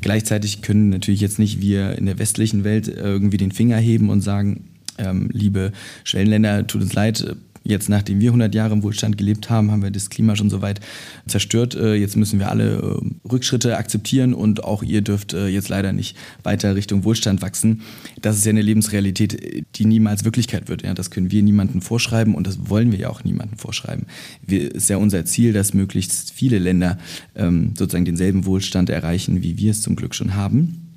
Gleichzeitig 0.00 0.62
können 0.62 0.88
natürlich 0.88 1.20
jetzt 1.20 1.38
nicht 1.38 1.60
wir 1.60 1.96
in 1.98 2.06
der 2.06 2.18
westlichen 2.18 2.64
Welt 2.64 2.88
irgendwie 2.88 3.36
den 3.36 3.52
Finger 3.52 3.76
heben 3.76 4.10
und 4.10 4.20
sagen, 4.20 4.68
ähm, 4.98 5.30
liebe 5.32 5.72
Schwellenländer, 6.04 6.66
tut 6.66 6.82
uns 6.82 6.94
leid, 6.94 7.36
Jetzt, 7.64 7.88
nachdem 7.88 8.20
wir 8.20 8.30
100 8.30 8.54
Jahre 8.54 8.74
im 8.74 8.82
Wohlstand 8.82 9.16
gelebt 9.16 9.48
haben, 9.48 9.70
haben 9.70 9.82
wir 9.82 9.90
das 9.90 10.10
Klima 10.10 10.34
schon 10.34 10.50
so 10.50 10.62
weit 10.62 10.80
zerstört. 11.26 11.74
Äh, 11.74 11.94
jetzt 11.94 12.16
müssen 12.16 12.38
wir 12.38 12.50
alle 12.50 12.76
äh, 12.76 13.28
Rückschritte 13.30 13.76
akzeptieren 13.76 14.34
und 14.34 14.64
auch 14.64 14.82
ihr 14.82 15.02
dürft 15.02 15.32
äh, 15.32 15.46
jetzt 15.46 15.68
leider 15.68 15.92
nicht 15.92 16.16
weiter 16.42 16.74
Richtung 16.74 17.04
Wohlstand 17.04 17.40
wachsen. 17.42 17.82
Das 18.20 18.36
ist 18.36 18.44
ja 18.44 18.50
eine 18.50 18.62
Lebensrealität, 18.62 19.66
die 19.76 19.84
niemals 19.84 20.24
Wirklichkeit 20.24 20.68
wird. 20.68 20.82
Ja, 20.82 20.94
das 20.94 21.10
können 21.10 21.30
wir 21.30 21.42
niemandem 21.42 21.82
vorschreiben 21.82 22.34
und 22.34 22.46
das 22.46 22.68
wollen 22.68 22.90
wir 22.90 22.98
ja 22.98 23.10
auch 23.10 23.22
niemandem 23.24 23.58
vorschreiben. 23.58 24.06
Es 24.46 24.54
ist 24.54 24.90
ja 24.90 24.96
unser 24.96 25.24
Ziel, 25.24 25.52
dass 25.52 25.74
möglichst 25.74 26.32
viele 26.32 26.58
Länder 26.58 26.98
ähm, 27.36 27.74
sozusagen 27.78 28.04
denselben 28.04 28.44
Wohlstand 28.44 28.90
erreichen, 28.90 29.42
wie 29.42 29.58
wir 29.58 29.70
es 29.70 29.82
zum 29.82 29.96
Glück 29.96 30.14
schon 30.14 30.34
haben. 30.34 30.88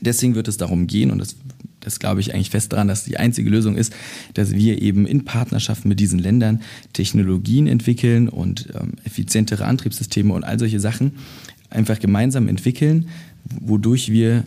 Deswegen 0.00 0.34
wird 0.34 0.48
es 0.48 0.56
darum 0.56 0.86
gehen, 0.86 1.10
und 1.10 1.18
das 1.18 1.36
das 1.82 1.98
glaube 1.98 2.20
ich 2.20 2.34
eigentlich 2.34 2.50
fest 2.50 2.72
daran, 2.72 2.88
dass 2.88 3.04
die 3.04 3.18
einzige 3.18 3.50
Lösung 3.50 3.76
ist, 3.76 3.92
dass 4.34 4.52
wir 4.52 4.80
eben 4.80 5.06
in 5.06 5.24
Partnerschaft 5.24 5.84
mit 5.84 6.00
diesen 6.00 6.18
Ländern 6.18 6.62
Technologien 6.92 7.66
entwickeln 7.66 8.28
und 8.28 8.68
ähm, 8.74 8.92
effizientere 9.04 9.66
Antriebssysteme 9.66 10.32
und 10.32 10.44
all 10.44 10.58
solche 10.58 10.80
Sachen 10.80 11.12
einfach 11.70 11.98
gemeinsam 11.98 12.48
entwickeln, 12.48 13.08
wodurch 13.60 14.10
wir 14.10 14.44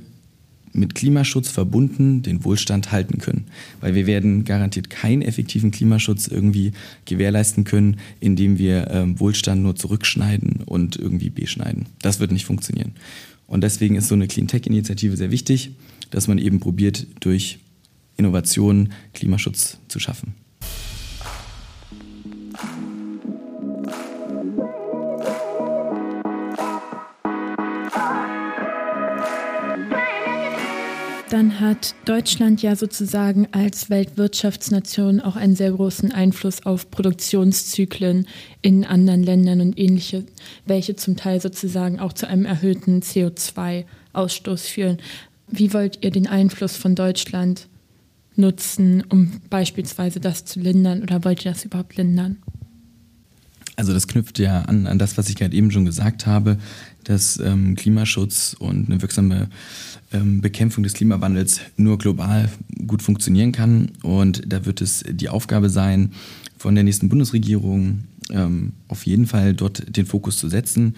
mit 0.76 0.94
Klimaschutz 0.94 1.50
verbunden 1.50 2.22
den 2.22 2.44
Wohlstand 2.44 2.92
halten 2.92 3.20
können. 3.20 3.46
Weil 3.80 3.96
wir 3.96 4.08
werden 4.08 4.44
garantiert 4.44 4.90
keinen 4.90 5.22
effektiven 5.22 5.72
Klimaschutz 5.72 6.28
irgendwie 6.28 6.74
gewährleisten 7.06 7.64
können, 7.64 7.98
indem 8.20 8.58
wir 8.58 8.92
ähm, 8.92 9.20
Wohlstand 9.20 9.64
nur 9.64 9.76
zurückschneiden 9.76 10.64
und 10.66 10.98
irgendwie 10.98 11.30
beschneiden. 11.30 11.86
Das 12.02 12.20
wird 12.20 12.32
nicht 12.32 12.46
funktionieren. 12.46 12.92
Und 13.48 13.64
deswegen 13.64 13.96
ist 13.96 14.08
so 14.08 14.16
eine 14.16 14.28
Clean 14.28 14.48
Tech-Initiative 14.48 15.16
sehr 15.16 15.32
wichtig 15.32 15.72
dass 16.12 16.28
man 16.28 16.38
eben 16.38 16.60
probiert, 16.60 17.08
durch 17.20 17.60
Innovation 18.18 18.90
Klimaschutz 19.14 19.78
zu 19.88 20.00
schaffen. 20.00 20.36
Dann 31.36 31.60
hat 31.60 31.96
Deutschland 32.06 32.62
ja 32.62 32.78
sozusagen 32.78 33.50
als 33.52 33.90
Weltwirtschaftsnation 33.90 35.20
auch 35.20 35.36
einen 35.36 35.58
sehr 35.58 35.72
großen 35.72 36.14
Einfluss 36.14 36.66
auf 36.66 36.90
Produktionszyklen 36.92 38.26
in 38.62 38.86
anderen 38.86 39.22
Ländern 39.22 39.60
und 39.60 39.78
ähnliche, 39.78 40.24
welche 40.66 40.96
zum 40.96 41.18
Teil 41.18 41.42
sozusagen 41.42 42.00
auch 42.00 42.14
zu 42.14 42.26
einem 42.26 42.46
erhöhten 42.46 43.02
CO2-Ausstoß 43.02 44.70
führen. 44.70 45.00
Wie 45.58 45.74
wollt 45.74 46.00
ihr 46.04 46.12
den 46.12 46.28
Einfluss 46.28 46.76
von 46.76 46.96
Deutschland 46.96 47.68
nutzen, 48.36 49.04
um 49.10 49.40
beispielsweise 49.50 50.20
das 50.20 50.44
zu 50.44 50.60
lindern 50.60 51.02
oder 51.02 51.24
wollt 51.24 51.46
ihr 51.46 51.52
das 51.52 51.64
überhaupt 51.64 51.96
lindern? 51.96 52.38
Also 53.78 53.94
das 53.94 54.08
knüpft 54.08 54.40
ja 54.40 54.62
an, 54.64 54.88
an 54.88 55.00
das, 55.00 55.18
was 55.18 55.30
ich 55.30 55.36
gerade 55.36 55.56
eben 55.56 55.72
schon 55.72 55.86
gesagt 55.86 56.26
habe, 56.26 56.58
dass 57.04 57.40
ähm, 57.40 57.76
Klimaschutz 57.76 58.56
und 58.58 58.90
eine 58.90 59.02
wirksame 59.02 59.50
ähm, 60.12 60.42
Bekämpfung 60.42 60.84
des 60.84 60.94
Klimawandels 60.94 61.62
nur 61.78 61.98
global 61.98 62.50
gut 62.88 63.02
funktionieren 63.02 63.52
kann. 63.52 63.92
Und 64.02 64.44
da 64.46 64.66
wird 64.66 64.82
es 64.82 65.04
die 65.08 65.30
Aufgabe 65.30 65.70
sein, 65.70 66.12
von 66.58 66.76
der 66.76 66.84
nächsten 66.84 67.10
Bundesregierung 67.10 68.06
ähm, 68.32 68.74
auf 68.88 69.06
jeden 69.06 69.28
Fall 69.28 69.54
dort 69.54 69.96
den 69.96 70.06
Fokus 70.06 70.38
zu 70.38 70.50
setzen 70.50 70.96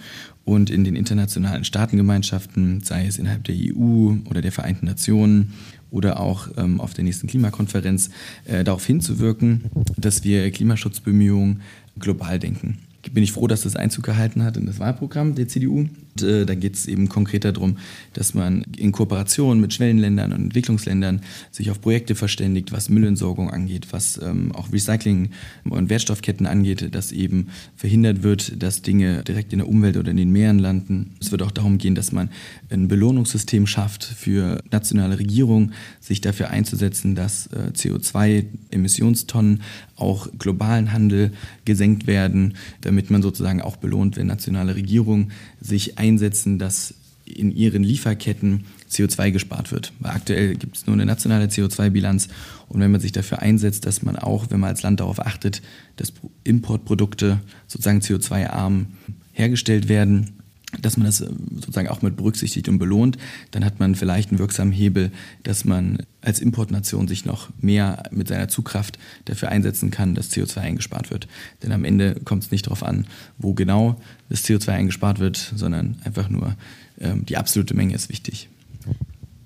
und 0.48 0.70
in 0.70 0.82
den 0.82 0.96
internationalen 0.96 1.62
Staatengemeinschaften, 1.62 2.80
sei 2.80 3.06
es 3.06 3.18
innerhalb 3.18 3.44
der 3.44 3.54
EU 3.54 4.14
oder 4.30 4.40
der 4.40 4.50
Vereinten 4.50 4.86
Nationen 4.86 5.52
oder 5.90 6.20
auch 6.20 6.48
ähm, 6.56 6.80
auf 6.80 6.94
der 6.94 7.04
nächsten 7.04 7.26
Klimakonferenz, 7.26 8.08
äh, 8.46 8.64
darauf 8.64 8.86
hinzuwirken, 8.86 9.64
dass 9.98 10.24
wir 10.24 10.50
Klimaschutzbemühungen 10.50 11.60
global 11.98 12.38
denken 12.38 12.78
bin 13.12 13.22
ich 13.22 13.32
froh, 13.32 13.46
dass 13.46 13.62
das 13.62 13.76
Einzug 13.76 14.04
gehalten 14.04 14.42
hat 14.42 14.56
in 14.56 14.66
das 14.66 14.80
Wahlprogramm 14.80 15.34
der 15.34 15.48
CDU. 15.48 15.88
Äh, 16.22 16.46
da 16.46 16.54
geht 16.54 16.74
es 16.74 16.86
eben 16.86 17.08
konkreter 17.08 17.52
darum, 17.52 17.78
dass 18.12 18.34
man 18.34 18.64
in 18.76 18.92
Kooperation 18.92 19.60
mit 19.60 19.74
Schwellenländern 19.74 20.32
und 20.32 20.42
Entwicklungsländern 20.44 21.20
sich 21.50 21.70
auf 21.70 21.80
Projekte 21.80 22.14
verständigt, 22.14 22.72
was 22.72 22.88
Müllentsorgung 22.88 23.50
angeht, 23.50 23.88
was 23.90 24.20
ähm, 24.22 24.52
auch 24.52 24.72
Recycling 24.72 25.30
und 25.68 25.90
Wertstoffketten 25.90 26.46
angeht, 26.46 26.94
dass 26.94 27.12
eben 27.12 27.48
verhindert 27.76 28.22
wird, 28.22 28.62
dass 28.62 28.82
Dinge 28.82 29.22
direkt 29.24 29.52
in 29.52 29.60
der 29.60 29.68
Umwelt 29.68 29.96
oder 29.96 30.10
in 30.10 30.16
den 30.16 30.30
Meeren 30.30 30.58
landen. 30.58 31.14
Es 31.20 31.30
wird 31.30 31.42
auch 31.42 31.50
darum 31.50 31.78
gehen, 31.78 31.94
dass 31.94 32.12
man 32.12 32.30
ein 32.70 32.88
Belohnungssystem 32.88 33.66
schafft 33.66 34.04
für 34.04 34.62
nationale 34.70 35.18
Regierungen, 35.18 35.72
sich 36.00 36.20
dafür 36.20 36.50
einzusetzen, 36.50 37.14
dass 37.14 37.48
äh, 37.48 37.70
CO2-Emissionstonnen 37.74 39.60
auch 39.96 40.28
globalen 40.38 40.92
Handel 40.92 41.32
gesenkt 41.64 42.06
werden, 42.06 42.54
damit 42.80 43.10
man 43.10 43.22
sozusagen 43.22 43.60
auch 43.60 43.76
belohnt, 43.76 44.16
wenn 44.16 44.26
nationale 44.26 44.74
Regierungen 44.74 45.32
sich 45.60 45.98
einsetzen, 46.08 46.58
dass 46.58 46.94
in 47.24 47.54
ihren 47.54 47.82
Lieferketten 47.82 48.64
CO2 48.90 49.30
gespart 49.30 49.70
wird. 49.70 49.92
Weil 50.00 50.12
aktuell 50.12 50.54
gibt 50.56 50.76
es 50.76 50.86
nur 50.86 50.94
eine 50.94 51.06
nationale 51.06 51.46
CO2-Bilanz 51.46 52.28
und 52.68 52.80
wenn 52.80 52.90
man 52.90 53.00
sich 53.00 53.12
dafür 53.12 53.40
einsetzt, 53.40 53.86
dass 53.86 54.02
man 54.02 54.16
auch, 54.16 54.46
wenn 54.50 54.60
man 54.60 54.70
als 54.70 54.82
Land 54.82 55.00
darauf 55.00 55.20
achtet, 55.20 55.62
dass 55.96 56.12
Importprodukte 56.44 57.40
sozusagen 57.66 58.00
CO2-arm 58.00 58.86
hergestellt 59.32 59.88
werden, 59.88 60.37
dass 60.82 60.96
man 60.96 61.06
das 61.06 61.20
äh, 61.20 61.28
sozusagen 61.54 61.88
auch 61.88 62.02
mit 62.02 62.16
berücksichtigt 62.16 62.68
und 62.68 62.78
belohnt, 62.78 63.16
dann 63.50 63.64
hat 63.64 63.80
man 63.80 63.94
vielleicht 63.94 64.30
einen 64.30 64.38
wirksamen 64.38 64.72
Hebel, 64.72 65.10
dass 65.42 65.64
man 65.64 65.98
als 66.20 66.40
Importnation 66.40 67.08
sich 67.08 67.24
noch 67.24 67.48
mehr 67.60 68.02
mit 68.10 68.28
seiner 68.28 68.48
Zugkraft 68.48 68.98
dafür 69.24 69.48
einsetzen 69.48 69.90
kann, 69.90 70.14
dass 70.14 70.30
CO2 70.30 70.58
eingespart 70.58 71.10
wird. 71.10 71.28
Denn 71.62 71.72
am 71.72 71.84
Ende 71.84 72.16
kommt 72.24 72.44
es 72.44 72.50
nicht 72.50 72.66
darauf 72.66 72.82
an, 72.82 73.06
wo 73.38 73.54
genau 73.54 74.00
das 74.28 74.44
CO2 74.44 74.68
eingespart 74.68 75.20
wird, 75.20 75.36
sondern 75.56 75.96
einfach 76.04 76.28
nur 76.28 76.54
ähm, 77.00 77.24
die 77.24 77.36
absolute 77.36 77.74
Menge 77.74 77.94
ist 77.94 78.08
wichtig. 78.08 78.48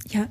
Ja, 0.09 0.27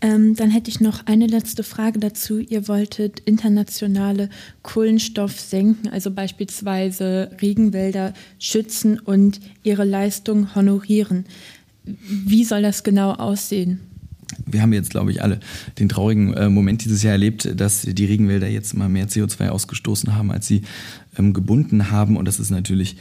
ähm, 0.00 0.34
dann 0.34 0.50
hätte 0.50 0.70
ich 0.70 0.80
noch 0.80 1.06
eine 1.06 1.26
letzte 1.26 1.62
Frage 1.62 1.98
dazu. 1.98 2.38
Ihr 2.38 2.68
wolltet 2.68 3.20
internationale 3.20 4.30
Kohlenstoff 4.62 5.38
senken, 5.38 5.88
also 5.88 6.10
beispielsweise 6.10 7.30
Regenwälder 7.42 8.14
schützen 8.38 8.98
und 8.98 9.40
ihre 9.62 9.84
Leistung 9.84 10.54
honorieren. 10.54 11.26
Wie 11.84 12.44
soll 12.44 12.62
das 12.62 12.82
genau 12.82 13.12
aussehen? 13.12 13.80
Wir 14.46 14.62
haben 14.62 14.72
jetzt, 14.72 14.90
glaube 14.90 15.10
ich, 15.10 15.22
alle 15.22 15.40
den 15.78 15.88
traurigen 15.88 16.32
äh, 16.34 16.48
Moment 16.48 16.84
dieses 16.84 17.02
Jahr 17.02 17.12
erlebt, 17.12 17.60
dass 17.60 17.82
die 17.82 18.04
Regenwälder 18.04 18.48
jetzt 18.48 18.74
mal 18.74 18.88
mehr 18.88 19.08
CO2 19.08 19.48
ausgestoßen 19.48 20.14
haben, 20.14 20.30
als 20.30 20.46
sie 20.46 20.62
ähm, 21.18 21.32
gebunden 21.32 21.90
haben. 21.90 22.16
Und 22.16 22.26
das 22.26 22.38
ist 22.38 22.50
natürlich 22.50 22.96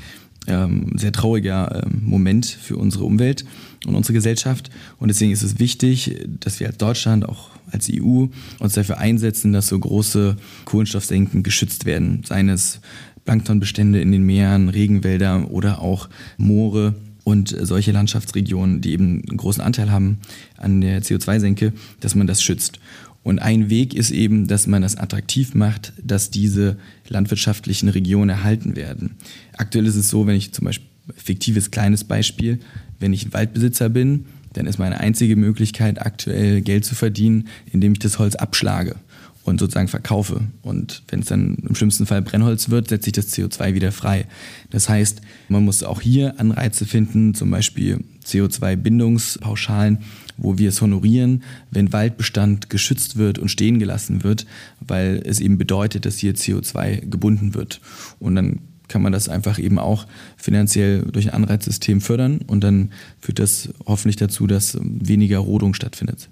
ähm, 0.48 0.94
sehr 0.96 1.12
trauriger 1.12 1.84
ähm, 1.86 2.01
Moment 2.03 2.46
für 2.46 2.77
unsere 2.77 3.06
Umwelt 3.06 3.46
und 3.86 3.95
unsere 3.95 4.13
Gesellschaft. 4.13 4.69
Und 4.98 5.07
deswegen 5.09 5.31
ist 5.31 5.43
es 5.43 5.59
wichtig, 5.59 6.27
dass 6.39 6.59
wir 6.59 6.67
als 6.67 6.77
Deutschland, 6.77 7.27
auch 7.27 7.50
als 7.71 7.89
EU, 7.91 8.25
uns 8.59 8.74
dafür 8.74 8.98
einsetzen, 8.98 9.53
dass 9.53 9.67
so 9.67 9.79
große 9.79 10.38
Kohlenstoffsenken 10.65 11.43
geschützt 11.43 11.86
werden. 11.86 12.24
Seien 12.25 12.50
es 12.50 12.81
Planktonbestände 13.25 14.01
in 14.01 14.12
den 14.12 14.24
Meeren, 14.24 14.69
Regenwälder 14.69 15.51
oder 15.51 15.81
auch 15.81 16.09
Moore 16.38 16.95
und 17.24 17.55
solche 17.62 17.91
Landschaftsregionen, 17.91 18.81
die 18.81 18.91
eben 18.91 19.24
einen 19.27 19.38
großen 19.38 19.62
Anteil 19.62 19.91
haben 19.91 20.17
an 20.57 20.81
der 20.81 21.03
CO2-Senke, 21.03 21.74
dass 22.00 22.15
man 22.15 22.27
das 22.27 22.41
schützt. 22.41 22.79
Und 23.21 23.39
ein 23.39 23.69
Weg 23.69 23.93
ist 23.93 24.12
eben, 24.12 24.48
dass 24.48 24.65
man 24.65 24.81
das 24.81 24.95
attraktiv 24.95 25.53
macht, 25.53 25.93
dass 26.01 26.31
diese 26.31 26.77
landwirtschaftlichen 27.07 27.89
Regionen 27.89 28.29
erhalten 28.29 28.75
werden. 28.75 29.15
Aktuell 29.53 29.86
ist 29.86 29.98
es 29.98 30.09
so, 30.09 30.25
wenn 30.25 30.36
ich 30.36 30.51
zum 30.53 30.65
Beispiel 30.65 30.88
fiktives 31.16 31.72
kleines 31.72 32.04
Beispiel, 32.04 32.60
wenn 33.00 33.13
ich 33.13 33.34
Waldbesitzer 33.34 33.89
bin, 33.89 34.25
dann 34.54 34.66
ist 34.66 34.80
meine 34.80 35.00
einzige 35.00 35.36
Möglichkeit 35.36 36.01
aktuell 36.01 36.62
Geld 36.62 36.86
zu 36.86 36.96
verdienen, 36.96 37.48
indem 37.72 37.94
ich 37.94 38.00
das 38.00 38.20
Holz 38.20 38.36
abschlage 38.36 38.96
und 39.44 39.60
sozusagen 39.60 39.88
verkaufe. 39.88 40.42
Und 40.62 41.04
wenn 41.10 41.22
es 41.22 41.28
dann 41.28 41.56
im 41.68 41.75
schlimmsten 41.75 42.06
Fall 42.06 42.22
Brennholz 42.22 42.70
wird, 42.70 42.89
setze 42.89 43.08
ich 43.08 43.13
das 43.13 43.34
CO2 43.34 43.74
wieder 43.74 43.92
frei. 43.92 44.25
Das 44.70 44.89
heißt, 44.89 45.22
man 45.50 45.66
muss 45.66 45.84
auch 45.84 46.01
hier 46.01 46.39
Anreize 46.39 46.86
finden, 46.86 47.34
zum 47.34 47.51
Beispiel 47.51 48.00
CO2-Bindungspauschalen, 48.25 50.00
wo 50.38 50.58
wir 50.58 50.70
es 50.70 50.82
honorieren, 50.82 51.44
wenn 51.72 51.92
Waldbestand 51.92 52.70
geschützt 52.70 53.18
wird 53.18 53.39
und 53.39 53.50
stehen 53.50 53.80
gelassen 53.80 54.24
wird, 54.24 54.46
weil 54.80 55.22
es 55.25 55.39
eben 55.39 55.58
bedeutet, 55.58 56.06
dass 56.06 56.18
hier 56.18 56.36
CO2 56.36 57.08
gebunden 57.08 57.54
wird. 57.56 57.82
Und 58.20 58.36
dann 58.36 58.60
kann 58.89 59.01
man 59.01 59.13
das 59.13 59.29
einfach 59.29 59.60
eben 59.60 59.79
auch 59.79 60.05
finanziell 60.36 61.03
durch 61.03 61.27
ein 61.27 61.34
Anreizsystem 61.34 62.01
fördern 62.01 62.41
und 62.48 62.63
dann 62.63 62.91
führt 63.22 63.39
das 63.39 63.69
hoffentlich 63.86 64.17
dazu, 64.17 64.48
dass 64.48 64.77
weniger 64.81 65.39
Rodung 65.39 65.74
stattfindet. 65.74 66.29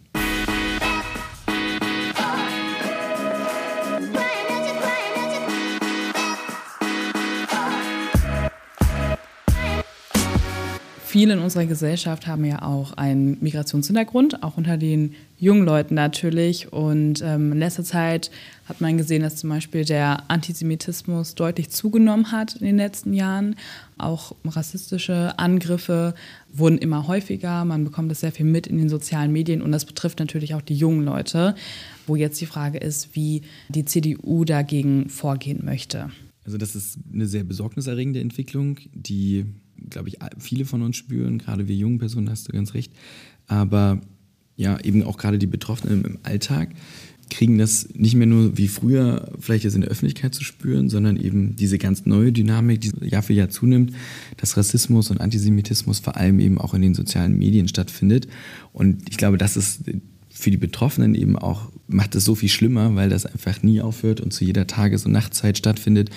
Viele 11.17 11.33
in 11.33 11.39
unserer 11.39 11.65
Gesellschaft 11.65 12.27
haben 12.27 12.45
ja 12.45 12.61
auch 12.61 12.93
einen 12.93 13.39
Migrationshintergrund, 13.41 14.43
auch 14.43 14.55
unter 14.55 14.77
den 14.77 15.15
jungen 15.39 15.65
Leuten 15.65 15.95
natürlich. 15.95 16.71
Und 16.71 17.23
ähm, 17.23 17.53
in 17.53 17.57
letzter 17.57 17.83
Zeit 17.83 18.29
hat 18.65 18.81
man 18.81 18.97
gesehen, 18.97 19.23
dass 19.23 19.37
zum 19.37 19.49
Beispiel 19.49 19.83
der 19.83 20.29
Antisemitismus 20.29 21.33
deutlich 21.33 21.71
zugenommen 21.71 22.31
hat 22.31 22.57
in 22.57 22.67
den 22.67 22.77
letzten 22.77 23.15
Jahren. 23.15 23.55
Auch 23.97 24.35
rassistische 24.45 25.39
Angriffe 25.39 26.13
wurden 26.53 26.77
immer 26.77 27.07
häufiger. 27.07 27.65
Man 27.65 27.83
bekommt 27.83 28.11
das 28.11 28.19
sehr 28.19 28.31
viel 28.31 28.45
mit 28.45 28.67
in 28.67 28.77
den 28.77 28.87
sozialen 28.87 29.31
Medien 29.31 29.63
und 29.63 29.71
das 29.71 29.85
betrifft 29.85 30.19
natürlich 30.19 30.53
auch 30.53 30.61
die 30.61 30.75
jungen 30.75 31.03
Leute, 31.03 31.55
wo 32.05 32.15
jetzt 32.15 32.39
die 32.41 32.45
Frage 32.45 32.77
ist, 32.77 33.15
wie 33.15 33.41
die 33.69 33.85
CDU 33.85 34.45
dagegen 34.45 35.09
vorgehen 35.09 35.65
möchte. 35.65 36.11
Also 36.45 36.59
das 36.59 36.75
ist 36.75 36.99
eine 37.11 37.25
sehr 37.25 37.43
besorgniserregende 37.43 38.19
Entwicklung, 38.19 38.77
die 38.93 39.47
glaube 39.89 40.09
ich, 40.09 40.17
viele 40.39 40.65
von 40.65 40.81
uns 40.81 40.97
spüren, 40.97 41.37
gerade 41.37 41.67
wir 41.67 41.75
jungen 41.75 41.99
Personen, 41.99 42.29
hast 42.29 42.47
du 42.47 42.53
ganz 42.53 42.73
recht. 42.73 42.91
Aber 43.47 44.01
ja, 44.55 44.79
eben 44.81 45.03
auch 45.03 45.17
gerade 45.17 45.37
die 45.37 45.47
Betroffenen 45.47 46.03
im 46.03 46.17
Alltag 46.23 46.69
kriegen 47.29 47.57
das 47.57 47.89
nicht 47.93 48.15
mehr 48.15 48.27
nur 48.27 48.57
wie 48.57 48.67
früher 48.67 49.31
vielleicht 49.39 49.63
jetzt 49.63 49.75
in 49.75 49.81
der 49.81 49.89
Öffentlichkeit 49.89 50.33
zu 50.33 50.43
spüren, 50.43 50.89
sondern 50.89 51.17
eben 51.17 51.55
diese 51.55 51.77
ganz 51.77 52.05
neue 52.05 52.31
Dynamik, 52.31 52.81
die 52.81 52.91
Jahr 53.05 53.21
für 53.21 53.33
Jahr 53.33 53.49
zunimmt, 53.49 53.93
dass 54.37 54.57
Rassismus 54.57 55.11
und 55.11 55.19
Antisemitismus 55.19 55.99
vor 55.99 56.15
allem 56.15 56.39
eben 56.39 56.57
auch 56.57 56.73
in 56.73 56.81
den 56.81 56.93
sozialen 56.93 57.37
Medien 57.37 57.67
stattfindet. 57.67 58.27
Und 58.73 59.09
ich 59.09 59.17
glaube, 59.17 59.37
das 59.37 59.57
ist 59.57 59.81
für 60.29 60.51
die 60.51 60.57
Betroffenen 60.57 61.15
eben 61.15 61.35
auch, 61.35 61.71
macht 61.87 62.15
es 62.15 62.23
so 62.23 62.35
viel 62.35 62.49
schlimmer, 62.49 62.95
weil 62.95 63.09
das 63.09 63.25
einfach 63.25 63.63
nie 63.63 63.81
aufhört 63.81 64.21
und 64.21 64.31
zu 64.31 64.45
jeder 64.45 64.67
Tages- 64.67 65.05
und 65.05 65.11
Nachtzeit 65.11 65.57
stattfindet. 65.57 66.09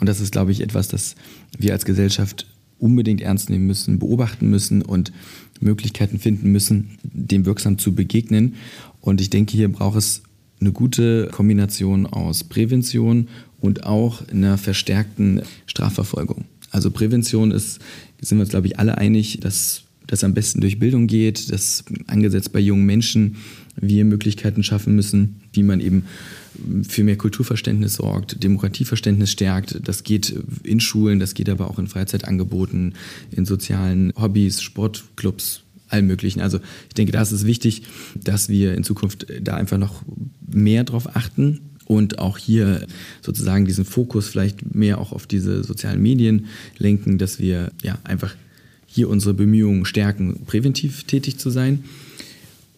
Und 0.00 0.08
das 0.08 0.20
ist, 0.20 0.32
glaube 0.32 0.52
ich, 0.52 0.60
etwas, 0.60 0.88
das 0.88 1.14
wir 1.56 1.72
als 1.72 1.84
Gesellschaft 1.84 2.46
unbedingt 2.78 3.20
ernst 3.20 3.50
nehmen 3.50 3.66
müssen, 3.66 3.98
beobachten 3.98 4.48
müssen 4.48 4.82
und 4.82 5.12
Möglichkeiten 5.60 6.18
finden 6.18 6.52
müssen, 6.52 6.90
dem 7.02 7.46
wirksam 7.46 7.78
zu 7.78 7.94
begegnen. 7.94 8.54
Und 9.00 9.20
ich 9.20 9.30
denke, 9.30 9.56
hier 9.56 9.68
braucht 9.68 9.98
es 9.98 10.22
eine 10.60 10.72
gute 10.72 11.28
Kombination 11.32 12.06
aus 12.06 12.44
Prävention 12.44 13.28
und 13.60 13.84
auch 13.84 14.26
einer 14.28 14.58
verstärkten 14.58 15.42
Strafverfolgung. 15.66 16.44
Also 16.70 16.90
Prävention 16.90 17.50
ist, 17.50 17.80
sind 18.20 18.38
wir 18.38 18.42
uns, 18.42 18.50
glaube 18.50 18.66
ich, 18.66 18.78
alle 18.78 18.98
einig, 18.98 19.40
dass 19.40 19.84
das 20.06 20.24
am 20.24 20.34
besten 20.34 20.60
durch 20.60 20.78
Bildung 20.78 21.06
geht, 21.06 21.52
dass 21.52 21.84
angesetzt 22.06 22.52
bei 22.52 22.60
jungen 22.60 22.86
Menschen 22.86 23.36
wir 23.76 24.04
Möglichkeiten 24.04 24.62
schaffen 24.62 24.94
müssen, 24.96 25.40
wie 25.52 25.62
man 25.62 25.80
eben 25.80 26.04
für 26.88 27.04
mehr 27.04 27.16
Kulturverständnis 27.16 27.94
sorgt, 27.94 28.42
Demokratieverständnis 28.42 29.30
stärkt. 29.30 29.80
Das 29.82 30.04
geht 30.04 30.34
in 30.62 30.80
Schulen, 30.80 31.18
das 31.18 31.34
geht 31.34 31.48
aber 31.48 31.70
auch 31.70 31.78
in 31.78 31.86
Freizeitangeboten, 31.86 32.94
in 33.30 33.44
sozialen 33.44 34.12
Hobbys, 34.16 34.62
Sportclubs, 34.62 35.62
allem 35.88 36.06
Möglichen. 36.06 36.40
Also 36.40 36.58
ich 36.88 36.94
denke, 36.94 37.12
da 37.12 37.22
ist 37.22 37.32
es 37.32 37.46
wichtig, 37.46 37.82
dass 38.14 38.48
wir 38.48 38.74
in 38.74 38.84
Zukunft 38.84 39.26
da 39.40 39.54
einfach 39.54 39.78
noch 39.78 40.02
mehr 40.46 40.84
drauf 40.84 41.16
achten 41.16 41.60
und 41.86 42.18
auch 42.18 42.38
hier 42.38 42.86
sozusagen 43.22 43.64
diesen 43.64 43.84
Fokus 43.84 44.28
vielleicht 44.28 44.74
mehr 44.74 44.98
auch 44.98 45.12
auf 45.12 45.26
diese 45.26 45.64
sozialen 45.64 46.02
Medien 46.02 46.46
lenken, 46.76 47.18
dass 47.18 47.38
wir 47.38 47.72
ja 47.82 47.98
einfach 48.04 48.34
hier 48.86 49.08
unsere 49.08 49.34
Bemühungen 49.34 49.84
stärken, 49.84 50.44
präventiv 50.46 51.04
tätig 51.04 51.38
zu 51.38 51.50
sein 51.50 51.84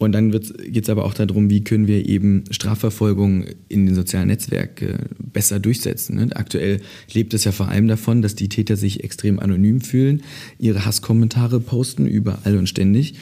und 0.01 0.13
dann 0.13 0.31
geht 0.31 0.85
es 0.85 0.89
aber 0.89 1.05
auch 1.05 1.13
darum, 1.13 1.51
wie 1.51 1.63
können 1.63 1.87
wir 1.87 2.09
eben 2.09 2.45
Strafverfolgung 2.51 3.45
in 3.69 3.85
den 3.85 3.95
sozialen 3.95 4.29
Netzwerken 4.29 5.11
besser 5.19 5.61
durchsetzen. 5.61 6.17
Ne? 6.17 6.31
Aktuell 6.35 6.81
lebt 7.13 7.35
es 7.35 7.45
ja 7.45 7.53
vor 7.53 7.69
allem 7.69 7.87
davon, 7.87 8.23
dass 8.23 8.35
die 8.35 8.49
Täter 8.49 8.79
sich 8.79 9.05
extrem 9.05 9.39
anonym 9.39 9.83
fühlen, 9.83 10.23
ihre 10.59 10.87
Hasskommentare 10.87 11.61
posten 11.61 12.07
überall 12.07 12.57
und 12.57 12.67
ständig. 12.67 13.17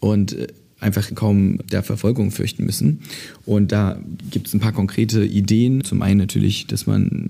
Und 0.00 0.32
äh, 0.32 0.46
einfach 0.82 1.14
kaum 1.14 1.58
der 1.70 1.82
Verfolgung 1.82 2.30
fürchten 2.30 2.64
müssen. 2.64 3.00
Und 3.46 3.72
da 3.72 4.00
gibt 4.30 4.48
es 4.48 4.54
ein 4.54 4.60
paar 4.60 4.72
konkrete 4.72 5.24
Ideen. 5.24 5.84
Zum 5.84 6.02
einen 6.02 6.18
natürlich, 6.18 6.66
dass 6.66 6.86
man 6.86 7.28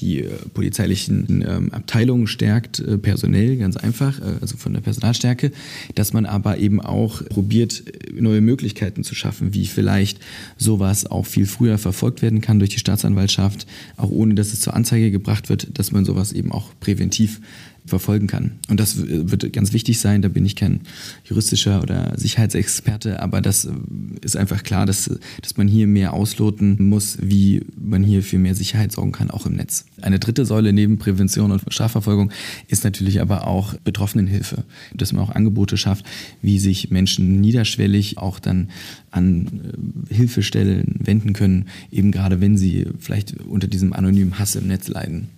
die 0.00 0.20
äh, 0.20 0.30
polizeilichen 0.52 1.44
ähm, 1.46 1.72
Abteilungen 1.72 2.26
stärkt, 2.26 2.80
äh, 2.80 2.98
personell, 2.98 3.56
ganz 3.56 3.76
einfach, 3.76 4.20
äh, 4.20 4.40
also 4.40 4.56
von 4.56 4.74
der 4.74 4.80
Personalstärke, 4.80 5.52
dass 5.94 6.12
man 6.12 6.26
aber 6.26 6.58
eben 6.58 6.80
auch 6.80 7.24
probiert, 7.24 7.84
äh, 7.86 8.20
neue 8.20 8.40
Möglichkeiten 8.40 9.04
zu 9.04 9.14
schaffen, 9.14 9.54
wie 9.54 9.66
vielleicht 9.66 10.20
sowas 10.56 11.06
auch 11.06 11.26
viel 11.26 11.46
früher 11.46 11.78
verfolgt 11.78 12.22
werden 12.22 12.40
kann 12.40 12.58
durch 12.58 12.70
die 12.70 12.78
Staatsanwaltschaft, 12.78 13.66
auch 13.96 14.10
ohne 14.10 14.34
dass 14.34 14.52
es 14.52 14.60
zur 14.60 14.74
Anzeige 14.74 15.10
gebracht 15.10 15.48
wird, 15.48 15.78
dass 15.78 15.92
man 15.92 16.04
sowas 16.04 16.32
eben 16.32 16.52
auch 16.52 16.70
präventiv 16.80 17.40
verfolgen 17.86 18.26
kann. 18.26 18.52
Und 18.68 18.80
das 18.80 18.96
wird 19.06 19.52
ganz 19.52 19.72
wichtig 19.72 20.00
sein. 20.00 20.22
Da 20.22 20.28
bin 20.28 20.44
ich 20.44 20.56
kein 20.56 20.80
juristischer 21.24 21.82
oder 21.82 22.12
Sicherheitsexperte, 22.16 23.22
aber 23.22 23.40
das 23.40 23.64
äh, 23.64 23.70
ist 24.22 24.36
einfach 24.36 24.62
klar, 24.62 24.86
dass, 24.86 25.10
dass 25.40 25.56
man 25.56 25.68
hier 25.68 25.86
mehr 25.86 26.12
ausloten 26.12 26.76
muss, 26.88 27.18
wie 27.20 27.62
man 27.80 28.02
hier 28.02 28.22
für 28.22 28.38
mehr 28.38 28.54
Sicherheit 28.54 28.92
sorgen 28.92 29.12
kann, 29.12 29.30
auch 29.30 29.46
im 29.46 29.54
Netz. 29.54 29.84
Eine 30.02 30.18
dritte 30.18 30.44
Säule 30.44 30.72
neben 30.72 30.98
Prävention 30.98 31.52
und 31.52 31.62
Strafverfolgung 31.68 32.32
ist 32.68 32.84
natürlich 32.84 33.20
aber 33.20 33.46
auch 33.46 33.74
Betroffenenhilfe, 33.74 34.64
dass 34.94 35.12
man 35.12 35.22
auch 35.22 35.30
Angebote 35.30 35.76
schafft, 35.76 36.04
wie 36.42 36.58
sich 36.58 36.90
Menschen 36.90 37.40
niederschwellig 37.40 38.18
auch 38.18 38.38
dann 38.40 38.68
an 39.10 39.46
äh, 40.10 40.14
Hilfestellen 40.14 40.96
wenden 40.98 41.32
können, 41.32 41.66
eben 41.90 42.10
gerade 42.12 42.40
wenn 42.40 42.58
sie 42.58 42.86
vielleicht 42.98 43.40
unter 43.40 43.66
diesem 43.66 43.92
anonymen 43.92 44.38
Hass 44.38 44.56
im 44.56 44.66
Netz 44.66 44.88
leiden. 44.88 45.28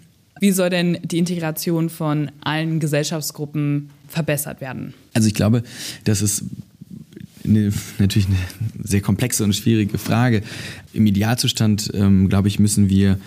Wie 0.41 0.53
soll 0.53 0.71
denn 0.71 0.99
die 1.05 1.19
Integration 1.19 1.91
von 1.91 2.31
allen 2.41 2.81
Gesellschaftsgruppen 2.81 3.91
verbessert 4.09 4.61
werden? 4.61 4.95
Also 5.15 5.29
ich 5.29 5.35
glaube, 5.35 5.63
das 6.05 6.23
ist 6.23 6.45
eine, 7.45 7.73
natürlich 7.99 8.29
eine 8.29 8.37
sehr 8.85 9.01
komplexe 9.01 9.45
und 9.45 9.55
schwierige 9.55 9.99
Frage. 9.99 10.43
Im 10.93 11.07
Idealzustand, 11.07 11.91
ähm, 11.95 12.29
glaube 12.29 12.49
ich, 12.49 12.59
müssen 12.59 12.89
wir 12.89 13.19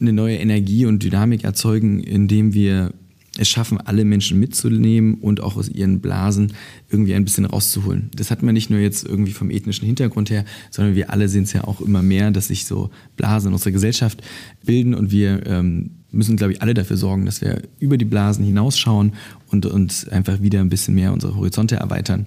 eine 0.00 0.12
neue 0.12 0.36
Energie 0.36 0.86
und 0.86 1.02
Dynamik 1.02 1.44
erzeugen, 1.44 2.00
indem 2.00 2.54
wir 2.54 2.92
es 3.38 3.48
schaffen, 3.48 3.80
alle 3.80 4.04
Menschen 4.04 4.38
mitzunehmen 4.38 5.14
und 5.14 5.40
auch 5.40 5.56
aus 5.56 5.68
ihren 5.68 6.00
Blasen 6.00 6.52
irgendwie 6.90 7.14
ein 7.14 7.24
bisschen 7.24 7.46
rauszuholen. 7.46 8.10
Das 8.14 8.30
hat 8.30 8.42
man 8.42 8.52
nicht 8.52 8.68
nur 8.68 8.78
jetzt 8.78 9.06
irgendwie 9.06 9.32
vom 9.32 9.50
ethnischen 9.50 9.86
Hintergrund 9.86 10.28
her, 10.28 10.44
sondern 10.70 10.94
wir 10.94 11.10
alle 11.10 11.28
sehen 11.28 11.44
es 11.44 11.52
ja 11.54 11.64
auch 11.64 11.80
immer 11.80 12.02
mehr, 12.02 12.30
dass 12.30 12.48
sich 12.48 12.66
so 12.66 12.90
Blasen 13.16 13.48
in 13.48 13.54
unserer 13.54 13.72
Gesellschaft 13.72 14.22
bilden 14.66 14.94
und 14.94 15.10
wir 15.10 15.46
ähm, 15.46 16.01
müssen, 16.12 16.36
glaube 16.36 16.52
ich, 16.52 16.62
alle 16.62 16.74
dafür 16.74 16.96
sorgen, 16.96 17.26
dass 17.26 17.40
wir 17.40 17.62
über 17.78 17.96
die 17.96 18.04
Blasen 18.04 18.44
hinausschauen 18.44 19.12
und 19.48 19.66
uns 19.66 20.08
einfach 20.08 20.40
wieder 20.40 20.60
ein 20.60 20.68
bisschen 20.68 20.94
mehr 20.94 21.12
unsere 21.12 21.36
Horizonte 21.36 21.76
erweitern. 21.76 22.26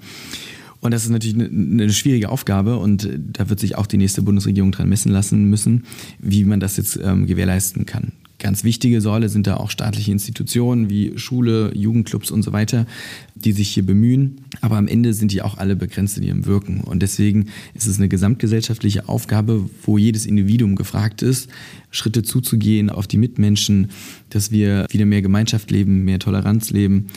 Und 0.82 0.92
das 0.92 1.04
ist 1.04 1.10
natürlich 1.10 1.36
eine, 1.36 1.46
eine, 1.84 1.92
schwierige 1.92 2.30
Aufgabe 2.30 2.78
und 2.78 3.10
da 3.18 3.50
wird 3.50 3.60
sich 3.60 3.76
auch 3.76 3.88
die 3.88 3.98
nächste 3.98 4.22
Bundesregierung 4.22 4.72
dran 4.72 4.90
messen 4.90 5.12
lassen 5.12 5.50
müssen, 5.50 5.86
wie 6.20 6.44
man 6.44 6.60
das 6.60 6.78
jetzt 6.78 7.00
ähm, 7.02 7.26
gewährleisten 7.26 7.86
kann. 7.86 8.12
Ganz 8.46 8.64
wichtige 8.64 9.02
Säule 9.02 9.28
sind 9.28 9.48
da 9.48 9.58
auch 9.58 9.72
staatliche 9.72 10.12
Institutionen 10.12 10.88
wie 10.88 11.18
Schule, 11.18 11.76
Jugendclubs 11.76 12.30
und 12.30 12.44
so 12.44 12.54
weiter, 12.54 12.86
die 13.34 13.54
sich 13.54 13.70
hier 13.70 13.84
bemühen. 13.84 14.42
Aber 14.62 14.78
am 14.78 14.88
Ende 14.88 15.16
sind 15.16 15.32
die 15.32 15.42
auch 15.42 15.58
alle 15.58 15.76
begrenzt 15.76 16.16
in 16.20 16.24
ihrem 16.24 16.46
Wirken. 16.46 16.82
Und 16.82 17.02
deswegen 17.02 17.48
ist 17.74 17.88
es 17.88 17.98
eine 17.98 18.08
gesamtgesellschaftliche 18.08 19.10
Aufgabe, 19.10 19.68
wo 19.82 19.98
jedes 19.98 20.28
Individuum 20.28 20.76
gefragt 20.76 21.24
ist, 21.24 21.50
Schritte 21.90 22.22
zuzugehen 22.22 22.92
auf 22.92 23.08
die 23.08 23.18
Mitmenschen, 23.18 23.90
dass 24.30 24.52
wir 24.52 24.86
wieder 24.92 25.08
mehr 25.08 25.24
Gemeinschaft 25.24 25.72
leben, 25.72 26.06
mehr 26.06 26.20
Toleranz 26.20 26.70
leben. 26.70 27.08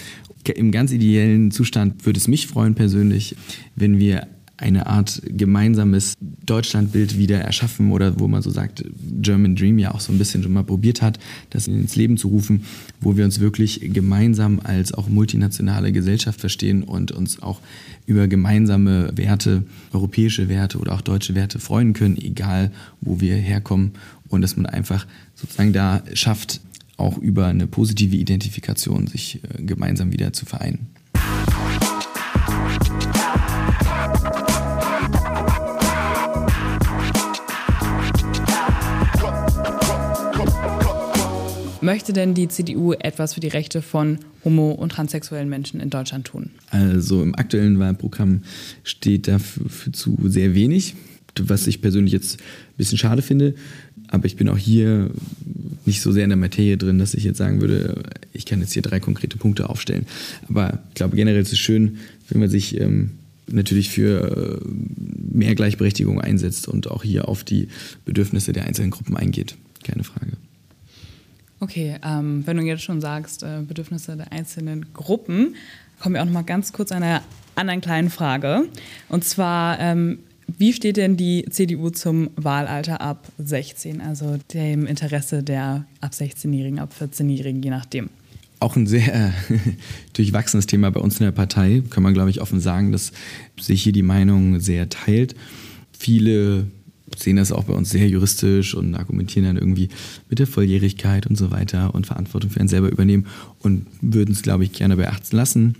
Im 0.54 0.72
ganz 0.72 0.92
ideellen 0.92 1.50
Zustand 1.50 2.06
würde 2.06 2.18
es 2.18 2.26
mich 2.26 2.46
freuen 2.46 2.74
persönlich, 2.74 3.36
wenn 3.76 3.98
wir 3.98 4.28
eine 4.58 4.86
Art 4.86 5.22
gemeinsames 5.24 6.14
Deutschlandbild 6.20 7.16
wieder 7.16 7.40
erschaffen 7.40 7.92
oder 7.92 8.18
wo 8.18 8.26
man 8.26 8.42
so 8.42 8.50
sagt, 8.50 8.84
German 9.20 9.54
Dream 9.54 9.78
ja 9.78 9.94
auch 9.94 10.00
so 10.00 10.12
ein 10.12 10.18
bisschen 10.18 10.42
schon 10.42 10.52
mal 10.52 10.64
probiert 10.64 11.00
hat, 11.00 11.18
das 11.50 11.68
ins 11.68 11.94
Leben 11.94 12.16
zu 12.16 12.28
rufen, 12.28 12.64
wo 13.00 13.16
wir 13.16 13.24
uns 13.24 13.38
wirklich 13.38 13.80
gemeinsam 13.82 14.60
als 14.62 14.92
auch 14.92 15.08
multinationale 15.08 15.92
Gesellschaft 15.92 16.40
verstehen 16.40 16.82
und 16.82 17.12
uns 17.12 17.40
auch 17.40 17.60
über 18.06 18.26
gemeinsame 18.26 19.12
Werte, 19.14 19.62
europäische 19.92 20.48
Werte 20.48 20.78
oder 20.78 20.92
auch 20.92 21.02
deutsche 21.02 21.36
Werte 21.36 21.60
freuen 21.60 21.92
können, 21.92 22.16
egal 22.16 22.72
wo 23.00 23.20
wir 23.20 23.36
herkommen 23.36 23.92
und 24.28 24.42
dass 24.42 24.56
man 24.56 24.66
einfach 24.66 25.06
sozusagen 25.36 25.72
da 25.72 26.02
schafft, 26.14 26.60
auch 26.96 27.16
über 27.16 27.46
eine 27.46 27.68
positive 27.68 28.16
Identifikation 28.16 29.06
sich 29.06 29.40
äh, 29.44 29.62
gemeinsam 29.62 30.12
wieder 30.12 30.32
zu 30.32 30.46
vereinen. 30.46 30.88
Möchte 41.88 42.12
denn 42.12 42.34
die 42.34 42.48
CDU 42.48 42.92
etwas 42.92 43.32
für 43.32 43.40
die 43.40 43.48
Rechte 43.48 43.80
von 43.80 44.18
homo- 44.44 44.72
und 44.72 44.92
transsexuellen 44.92 45.48
Menschen 45.48 45.80
in 45.80 45.88
Deutschland 45.88 46.26
tun? 46.26 46.50
Also 46.68 47.22
im 47.22 47.34
aktuellen 47.34 47.78
Wahlprogramm 47.78 48.42
steht 48.84 49.26
dafür 49.26 49.90
zu 49.94 50.18
sehr 50.24 50.54
wenig. 50.54 50.96
was 51.40 51.66
ich 51.66 51.80
persönlich 51.80 52.12
jetzt 52.12 52.40
ein 52.40 52.76
bisschen 52.76 52.98
schade 52.98 53.22
finde. 53.22 53.54
Aber 54.08 54.26
ich 54.26 54.36
bin 54.36 54.50
auch 54.50 54.58
hier 54.58 55.10
nicht 55.86 56.02
so 56.02 56.12
sehr 56.12 56.24
in 56.24 56.28
der 56.28 56.36
Materie 56.36 56.76
drin, 56.76 56.98
dass 56.98 57.14
ich 57.14 57.24
jetzt 57.24 57.38
sagen 57.38 57.62
würde, 57.62 58.02
ich 58.34 58.44
kann 58.44 58.60
jetzt 58.60 58.74
hier 58.74 58.82
drei 58.82 59.00
konkrete 59.00 59.38
Punkte 59.38 59.70
aufstellen. 59.70 60.04
Aber 60.46 60.82
ich 60.90 60.94
glaube 60.94 61.16
generell 61.16 61.40
ist 61.40 61.54
es 61.54 61.58
schön, 61.58 61.96
wenn 62.28 62.40
man 62.40 62.50
sich 62.50 62.78
ähm, 62.78 63.12
natürlich 63.46 63.88
für 63.88 64.60
äh, 64.60 64.68
mehr 65.34 65.54
Gleichberechtigung 65.54 66.20
einsetzt 66.20 66.68
und 66.68 66.90
auch 66.90 67.02
hier 67.02 67.28
auf 67.28 67.44
die 67.44 67.68
Bedürfnisse 68.04 68.52
der 68.52 68.66
einzelnen 68.66 68.90
Gruppen 68.90 69.16
eingeht. 69.16 69.56
Keine 69.84 70.04
Frage. 70.04 70.32
Okay, 71.60 71.96
ähm, 72.04 72.46
wenn 72.46 72.56
du 72.56 72.62
jetzt 72.62 72.82
schon 72.82 73.00
sagst, 73.00 73.42
äh, 73.42 73.62
Bedürfnisse 73.66 74.16
der 74.16 74.32
einzelnen 74.32 74.92
Gruppen, 74.92 75.56
kommen 75.98 76.14
wir 76.14 76.22
auch 76.22 76.26
noch 76.26 76.32
mal 76.32 76.42
ganz 76.42 76.72
kurz 76.72 76.92
an 76.92 77.02
einer 77.02 77.22
anderen 77.56 77.80
kleinen 77.80 78.10
Frage. 78.10 78.68
Und 79.08 79.24
zwar, 79.24 79.80
ähm, 79.80 80.20
wie 80.46 80.72
steht 80.72 80.96
denn 80.96 81.16
die 81.16 81.44
CDU 81.50 81.90
zum 81.90 82.30
Wahlalter 82.36 83.00
ab 83.00 83.28
16, 83.38 84.00
also 84.00 84.38
dem 84.54 84.86
Interesse 84.86 85.42
der 85.42 85.84
ab 86.00 86.12
16-Jährigen, 86.12 86.78
ab 86.78 86.92
14-Jährigen, 86.98 87.62
je 87.62 87.70
nachdem? 87.70 88.08
Auch 88.60 88.76
ein 88.76 88.86
sehr 88.86 89.26
äh, 89.26 89.30
durchwachsenes 90.14 90.66
Thema 90.66 90.90
bei 90.90 91.00
uns 91.00 91.18
in 91.18 91.24
der 91.24 91.32
Partei, 91.32 91.82
kann 91.90 92.02
man, 92.02 92.14
glaube 92.14 92.30
ich, 92.30 92.40
offen 92.40 92.60
sagen, 92.60 92.92
dass 92.92 93.12
sich 93.60 93.82
hier 93.82 93.92
die 93.92 94.02
Meinung 94.02 94.60
sehr 94.60 94.88
teilt. 94.88 95.34
Viele 95.92 96.66
sehen 97.18 97.36
das 97.36 97.52
auch 97.52 97.64
bei 97.64 97.74
uns 97.74 97.90
sehr 97.90 98.08
juristisch 98.08 98.74
und 98.74 98.94
argumentieren 98.94 99.46
dann 99.46 99.56
irgendwie 99.56 99.88
mit 100.28 100.38
der 100.38 100.46
Volljährigkeit 100.46 101.26
und 101.26 101.36
so 101.36 101.50
weiter 101.50 101.94
und 101.94 102.06
Verantwortung 102.06 102.50
für 102.50 102.60
einen 102.60 102.68
selber 102.68 102.90
übernehmen 102.90 103.26
und 103.60 103.86
würden 104.00 104.32
es, 104.32 104.42
glaube 104.42 104.64
ich, 104.64 104.72
gerne 104.72 104.96
18 105.08 105.36
lassen. 105.36 105.74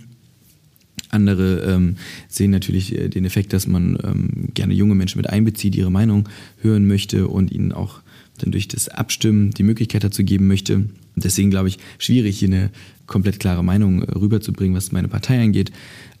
Andere 1.09 1.61
ähm, 1.61 1.95
sehen 2.27 2.51
natürlich 2.51 2.95
äh, 2.95 3.09
den 3.09 3.25
Effekt, 3.25 3.53
dass 3.53 3.67
man 3.67 3.97
ähm, 4.03 4.49
gerne 4.53 4.73
junge 4.73 4.95
Menschen 4.95 5.17
mit 5.17 5.29
einbezieht, 5.29 5.75
ihre 5.75 5.91
Meinung 5.91 6.29
hören 6.61 6.87
möchte 6.87 7.27
und 7.27 7.51
ihnen 7.51 7.71
auch 7.71 8.01
dann 8.37 8.51
durch 8.51 8.67
das 8.67 8.89
Abstimmen 8.89 9.51
die 9.51 9.63
Möglichkeit 9.63 10.03
dazu 10.03 10.23
geben 10.23 10.47
möchte. 10.47 10.85
Deswegen 11.15 11.49
glaube 11.49 11.67
ich, 11.67 11.79
schwierig, 11.97 12.39
hier 12.39 12.49
eine 12.49 12.69
komplett 13.07 13.39
klare 13.39 13.63
Meinung 13.63 14.03
äh, 14.03 14.11
rüberzubringen, 14.11 14.75
was 14.75 14.91
meine 14.91 15.07
Partei 15.07 15.41
angeht. 15.41 15.71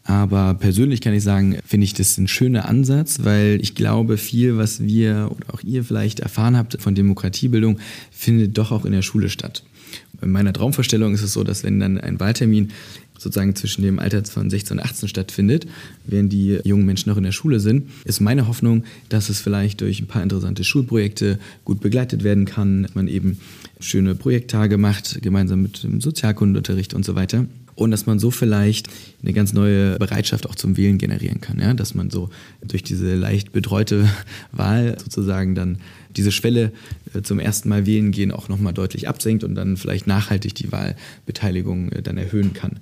Aber 0.09 0.55
persönlich 0.55 1.01
kann 1.01 1.13
ich 1.13 1.21
sagen, 1.21 1.59
finde 1.63 1.85
ich 1.85 1.93
das 1.93 2.17
ein 2.17 2.27
schöner 2.27 2.67
Ansatz, 2.67 3.19
weil 3.21 3.59
ich 3.61 3.75
glaube, 3.75 4.17
viel, 4.17 4.57
was 4.57 4.81
wir 4.81 5.29
oder 5.29 5.53
auch 5.53 5.61
ihr 5.61 5.83
vielleicht 5.83 6.19
erfahren 6.19 6.57
habt 6.57 6.81
von 6.81 6.95
Demokratiebildung, 6.95 7.77
findet 8.09 8.57
doch 8.57 8.71
auch 8.71 8.85
in 8.85 8.91
der 8.91 9.03
Schule 9.03 9.29
statt. 9.29 9.63
In 10.23 10.31
meiner 10.31 10.51
Traumvorstellung 10.51 11.13
ist 11.13 11.21
es 11.21 11.33
so, 11.33 11.43
dass 11.43 11.63
wenn 11.63 11.79
dann 11.79 11.99
ein 11.99 12.19
Wahltermin 12.19 12.71
sozusagen 13.19 13.55
zwischen 13.55 13.83
dem 13.83 13.99
Alter 13.99 14.25
von 14.25 14.49
16 14.49 14.79
und 14.79 14.83
18 14.83 15.09
stattfindet, 15.09 15.67
während 16.07 16.33
die 16.33 16.59
jungen 16.63 16.87
Menschen 16.87 17.11
noch 17.11 17.17
in 17.17 17.23
der 17.23 17.31
Schule 17.31 17.59
sind, 17.59 17.87
ist 18.03 18.19
meine 18.19 18.47
Hoffnung, 18.47 18.85
dass 19.09 19.29
es 19.29 19.39
vielleicht 19.39 19.81
durch 19.81 19.99
ein 19.99 20.07
paar 20.07 20.23
interessante 20.23 20.63
Schulprojekte 20.63 21.37
gut 21.65 21.81
begleitet 21.81 22.23
werden 22.23 22.45
kann, 22.45 22.81
dass 22.81 22.95
man 22.95 23.07
eben 23.07 23.37
schöne 23.79 24.15
Projekttage 24.15 24.79
macht, 24.79 25.21
gemeinsam 25.21 25.61
mit 25.61 25.83
dem 25.83 26.01
Sozialkundenunterricht 26.01 26.95
und 26.95 27.05
so 27.05 27.13
weiter 27.13 27.45
und 27.79 27.91
dass 27.91 28.05
man 28.05 28.19
so 28.19 28.31
vielleicht 28.31 28.89
eine 29.21 29.33
ganz 29.33 29.53
neue 29.53 29.97
Bereitschaft 29.97 30.47
auch 30.47 30.55
zum 30.55 30.77
Wählen 30.77 30.97
generieren 30.97 31.41
kann. 31.41 31.59
Ja? 31.59 31.73
Dass 31.73 31.95
man 31.95 32.09
so 32.09 32.29
durch 32.61 32.83
diese 32.83 33.15
leicht 33.15 33.51
betreute 33.51 34.09
Wahl 34.51 34.97
sozusagen 35.01 35.55
dann 35.55 35.77
diese 36.15 36.31
Schwelle 36.31 36.71
äh, 37.13 37.21
zum 37.21 37.39
ersten 37.39 37.69
Mal 37.69 37.85
wählen 37.85 38.11
gehen 38.11 38.31
auch 38.31 38.49
nochmal 38.49 38.73
deutlich 38.73 39.07
absenkt 39.07 39.43
und 39.43 39.55
dann 39.55 39.77
vielleicht 39.77 40.07
nachhaltig 40.07 40.55
die 40.55 40.71
Wahlbeteiligung 40.71 41.91
äh, 41.91 42.01
dann 42.01 42.17
erhöhen 42.17 42.53
kann. 42.53 42.79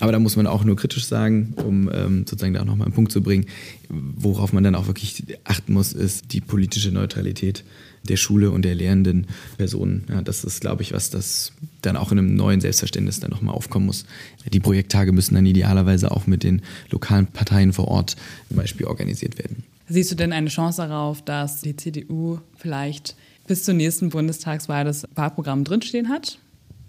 Aber 0.00 0.12
da 0.12 0.18
muss 0.18 0.36
man 0.36 0.46
auch 0.46 0.64
nur 0.64 0.76
kritisch 0.76 1.06
sagen, 1.06 1.54
um 1.56 1.90
ähm, 1.92 2.18
sozusagen 2.18 2.54
da 2.54 2.60
auch 2.60 2.66
nochmal 2.66 2.86
einen 2.86 2.94
Punkt 2.94 3.10
zu 3.10 3.20
bringen. 3.20 3.46
Worauf 3.88 4.52
man 4.52 4.62
dann 4.62 4.74
auch 4.76 4.86
wirklich 4.86 5.24
achten 5.44 5.72
muss, 5.72 5.92
ist 5.92 6.32
die 6.32 6.40
politische 6.40 6.92
Neutralität 6.92 7.64
der 8.04 8.16
Schule 8.16 8.50
und 8.50 8.62
der 8.62 8.74
lehrenden 8.74 9.26
Personen. 9.56 10.04
Ja, 10.08 10.22
das 10.22 10.44
ist, 10.44 10.60
glaube 10.60 10.82
ich, 10.82 10.92
was 10.92 11.10
das 11.10 11.52
dann 11.82 11.96
auch 11.96 12.12
in 12.12 12.18
einem 12.18 12.34
neuen 12.34 12.60
Selbstverständnis 12.60 13.20
dann 13.20 13.30
nochmal 13.30 13.54
aufkommen 13.54 13.86
muss. 13.86 14.04
Die 14.52 14.60
Projekttage 14.60 15.12
müssen 15.12 15.34
dann 15.34 15.46
idealerweise 15.46 16.10
auch 16.10 16.26
mit 16.26 16.42
den 16.42 16.62
lokalen 16.90 17.26
Parteien 17.26 17.72
vor 17.72 17.88
Ort 17.88 18.16
zum 18.48 18.56
Beispiel 18.56 18.86
organisiert 18.86 19.38
werden. 19.38 19.64
Siehst 19.88 20.10
du 20.10 20.14
denn 20.14 20.32
eine 20.32 20.48
Chance 20.48 20.82
darauf, 20.82 21.22
dass 21.22 21.62
die 21.62 21.74
CDU 21.76 22.38
vielleicht 22.56 23.16
bis 23.46 23.64
zur 23.64 23.74
nächsten 23.74 24.10
Bundestagswahl 24.10 24.84
das 24.84 25.06
Wahlprogramm 25.14 25.64
drinstehen 25.64 26.08
hat? 26.08 26.38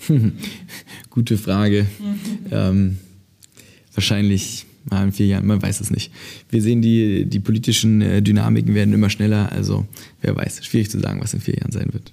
Gute 1.10 1.38
Frage. 1.38 1.86
Mhm. 2.00 2.20
Ähm, 2.52 2.98
wahrscheinlich 3.94 4.66
in 4.92 5.12
vier 5.12 5.28
Jahren, 5.28 5.46
man 5.46 5.62
weiß 5.62 5.82
es 5.82 5.92
nicht. 5.92 6.12
Wir 6.50 6.62
sehen, 6.62 6.82
die, 6.82 7.26
die 7.26 7.40
politischen 7.40 8.02
äh, 8.02 8.22
Dynamiken 8.22 8.74
werden 8.76 8.94
immer 8.94 9.10
schneller, 9.10 9.52
also 9.52 9.86
wer 10.22 10.36
weiß, 10.36 10.66
schwierig 10.66 10.90
zu 10.90 11.00
sagen, 11.00 11.22
was 11.22 11.34
in 11.34 11.42
vier 11.42 11.56
Jahren 11.56 11.72
sein 11.72 11.94
wird. 11.94 12.12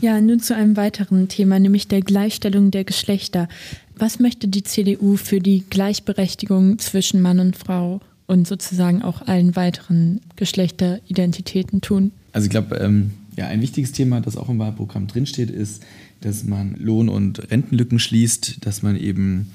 Ja, 0.00 0.20
nun 0.20 0.38
zu 0.38 0.54
einem 0.54 0.76
weiteren 0.76 1.28
Thema, 1.28 1.58
nämlich 1.58 1.88
der 1.88 2.02
Gleichstellung 2.02 2.70
der 2.70 2.84
Geschlechter. 2.84 3.48
Was 3.96 4.20
möchte 4.20 4.46
die 4.46 4.62
CDU 4.62 5.16
für 5.16 5.40
die 5.40 5.64
Gleichberechtigung 5.68 6.78
zwischen 6.78 7.20
Mann 7.20 7.40
und 7.40 7.56
Frau 7.56 8.00
und 8.26 8.46
sozusagen 8.46 9.02
auch 9.02 9.26
allen 9.26 9.56
weiteren 9.56 10.20
Geschlechteridentitäten 10.36 11.80
tun? 11.80 12.12
Also 12.32 12.44
ich 12.44 12.50
glaube, 12.50 12.76
ähm, 12.76 13.10
ja, 13.36 13.46
ein 13.48 13.60
wichtiges 13.60 13.90
Thema, 13.90 14.20
das 14.20 14.36
auch 14.36 14.48
im 14.48 14.60
Wahlprogramm 14.60 15.08
drinsteht, 15.08 15.50
ist, 15.50 15.82
dass 16.20 16.44
man 16.44 16.76
Lohn- 16.78 17.08
und 17.08 17.50
Rentenlücken 17.50 17.98
schließt, 17.98 18.64
dass 18.66 18.82
man 18.82 18.96
eben 18.96 19.50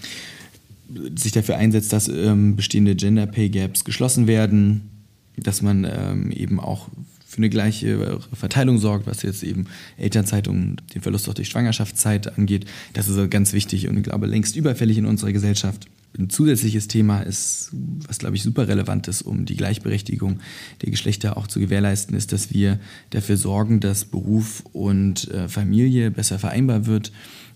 sich 1.15 1.31
dafür 1.31 1.57
einsetzt, 1.57 1.93
dass 1.93 2.07
ähm, 2.07 2.55
bestehende 2.55 2.95
Gender 2.95 3.25
Pay 3.25 3.49
Gaps 3.49 3.83
geschlossen 3.83 4.27
werden, 4.27 4.89
dass 5.37 5.61
man 5.61 5.85
ähm, 5.85 6.31
eben 6.31 6.59
auch 6.59 6.89
für 7.33 7.37
eine 7.37 7.49
gleiche 7.49 8.19
Verteilung 8.31 8.77
sorgt, 8.77 9.07
was 9.07 9.23
jetzt 9.23 9.41
eben 9.41 9.65
Elternzeit 9.97 10.47
und 10.47 10.77
den 10.93 11.01
Verlust 11.01 11.27
auch 11.27 11.33
durch 11.33 11.49
Schwangerschaftszeit 11.49 12.37
angeht. 12.37 12.65
Das 12.93 13.07
ist 13.07 13.31
ganz 13.31 13.53
wichtig 13.53 13.87
und 13.87 13.97
ich 13.97 14.03
glaube 14.03 14.27
längst 14.27 14.55
überfällig 14.55 14.99
in 14.99 15.07
unserer 15.07 15.31
Gesellschaft. 15.31 15.87
Ein 16.15 16.29
zusätzliches 16.29 16.87
Thema 16.87 17.21
ist, 17.21 17.71
was 18.07 18.19
glaube 18.19 18.35
ich 18.35 18.43
super 18.43 18.67
relevant 18.67 19.07
ist, 19.07 19.23
um 19.23 19.45
die 19.45 19.55
Gleichberechtigung 19.55 20.41
der 20.83 20.91
Geschlechter 20.91 21.37
auch 21.37 21.47
zu 21.47 21.59
gewährleisten, 21.59 22.15
ist, 22.15 22.31
dass 22.33 22.53
wir 22.53 22.79
dafür 23.09 23.37
sorgen, 23.37 23.79
dass 23.79 24.05
Beruf 24.05 24.63
und 24.71 25.31
äh, 25.31 25.47
Familie 25.47 26.11
besser 26.11 26.37
vereinbar 26.37 26.85
wird 26.85 27.11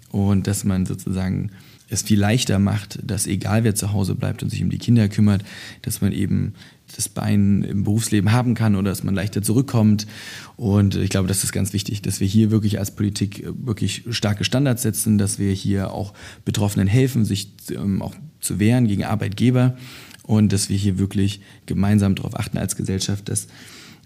und 0.10 0.47
dass 0.47 0.63
man 0.63 0.88
sozusagen 0.88 1.52
es 1.89 2.02
viel 2.02 2.19
leichter 2.19 2.60
macht, 2.60 3.00
dass 3.04 3.28
egal 3.28 3.63
wer 3.63 3.76
zu 3.76 3.93
Hause 3.93 4.15
bleibt 4.15 4.43
und 4.43 4.50
sich 4.50 4.62
um 4.63 4.69
die 4.69 4.78
Kinder 4.78 5.08
kümmert, 5.08 5.43
dass 5.82 6.02
man 6.02 6.12
eben 6.12 6.54
das 6.95 7.10
Bein 7.10 7.63
im 7.63 7.84
Berufsleben 7.84 8.32
haben 8.32 8.54
kann 8.54 8.76
oder 8.76 8.89
dass 8.89 9.04
man 9.04 9.15
leichter 9.15 9.41
zurückkommt. 9.41 10.08
Und 10.56 10.95
ich 10.95 11.10
glaube, 11.10 11.28
das 11.28 11.43
ist 11.43 11.52
ganz 11.52 11.73
wichtig, 11.73 12.02
dass 12.02 12.19
wir 12.19 12.28
hier 12.28 12.52
wirklich 12.52 12.80
als 12.80 12.95
Politik 12.95 13.45
wirklich 13.58 14.04
starke 14.10 14.43
Standards 14.43 14.84
setzen, 14.84 15.17
dass 15.17 15.39
wir 15.39 15.52
hier 15.52 15.91
auch 15.91 16.13
Betroffenen 16.45 16.88
helfen, 16.88 17.26
sich 17.26 17.52
ähm, 17.71 18.02
auch 18.02 18.15
zu 18.39 18.60
wehren 18.60 18.88
gegen 18.88 19.04
Arbeitgeber 19.04 19.78
und 20.23 20.54
dass 20.54 20.69
wir 20.69 20.78
hier 20.78 21.00
wirklich 21.00 21.41
gemeinsam 21.65 22.15
darauf 22.15 22.38
achten 22.38 22.58
als 22.58 22.76
Gesellschaft, 22.76 23.30
dass 23.30 23.47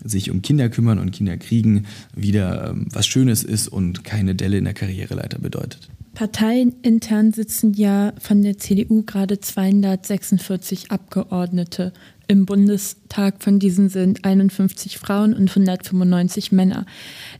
sich 0.04 0.32
um 0.32 0.42
Kinder 0.42 0.70
kümmern 0.70 0.98
und 0.98 1.12
Kinder 1.12 1.38
kriegen 1.38 1.86
wieder 2.16 2.72
ähm, 2.72 2.88
was 2.92 3.06
Schönes 3.06 3.44
ist 3.44 3.68
und 3.68 4.04
keine 4.04 4.34
Delle 4.36 4.58
in 4.58 4.64
der 4.64 4.74
Karriereleiter 4.74 5.40
bedeutet. 5.40 5.90
Parteiintern 6.14 7.32
sitzen 7.32 7.74
ja 7.74 8.14
von 8.20 8.42
der 8.42 8.58
CDU 8.58 9.04
gerade 9.04 9.40
246 9.40 10.92
Abgeordnete 10.92 11.94
im 12.28 12.46
Bundestag. 12.46 13.42
Von 13.42 13.60
diesen 13.60 13.90
sind 13.90 14.26
51 14.26 14.98
Frauen 14.98 15.34
und 15.34 15.50
195 15.50 16.52
Männer. 16.52 16.86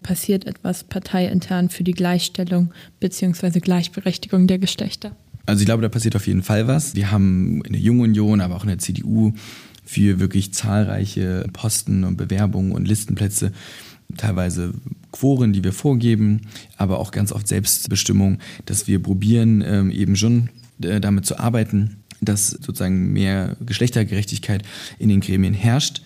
Passiert 0.04 0.46
etwas 0.46 0.84
parteiintern 0.84 1.70
für 1.70 1.84
die 1.84 1.94
Gleichstellung 1.94 2.74
bzw. 3.00 3.60
Gleichberechtigung 3.60 4.48
der 4.48 4.60
Geschlechter? 4.60 5.16
Also 5.46 5.62
ich 5.62 5.66
glaube, 5.66 5.82
da 5.82 5.90
passiert 5.90 6.16
auf 6.16 6.28
jeden 6.28 6.44
Fall 6.44 6.68
was. 6.68 6.96
Wir 6.96 7.12
haben 7.12 7.62
in 7.66 7.74
der 7.74 7.82
Jungen 7.82 8.02
Union, 8.02 8.42
aber 8.42 8.56
auch 8.56 8.64
in 8.64 8.70
der 8.70 8.78
CDU 8.78 9.34
für 9.84 10.20
wirklich 10.20 10.54
zahlreiche 10.54 11.48
Posten 11.52 12.04
und 12.04 12.16
Bewerbungen 12.16 12.72
und 12.72 12.88
Listenplätze 12.88 13.52
teilweise 14.18 14.74
Quoren, 15.12 15.54
die 15.54 15.64
wir 15.64 15.74
vorgeben, 15.74 16.42
aber 16.78 17.00
auch 17.00 17.12
ganz 17.12 17.32
oft 17.32 17.48
Selbstbestimmung, 17.48 18.40
dass 18.66 18.88
wir 18.88 19.02
probieren, 19.02 19.64
ähm, 19.66 19.92
eben 19.92 20.16
schon 20.16 20.50
äh, 20.82 21.00
damit 21.00 21.26
zu 21.26 21.38
arbeiten, 21.38 21.98
dass 22.22 22.50
sozusagen 22.50 23.12
mehr 23.14 23.58
Geschlechtergerechtigkeit 23.66 24.64
in 25.00 25.10
den 25.10 25.22
Gremien 25.22 25.54
herrscht. 25.54 26.02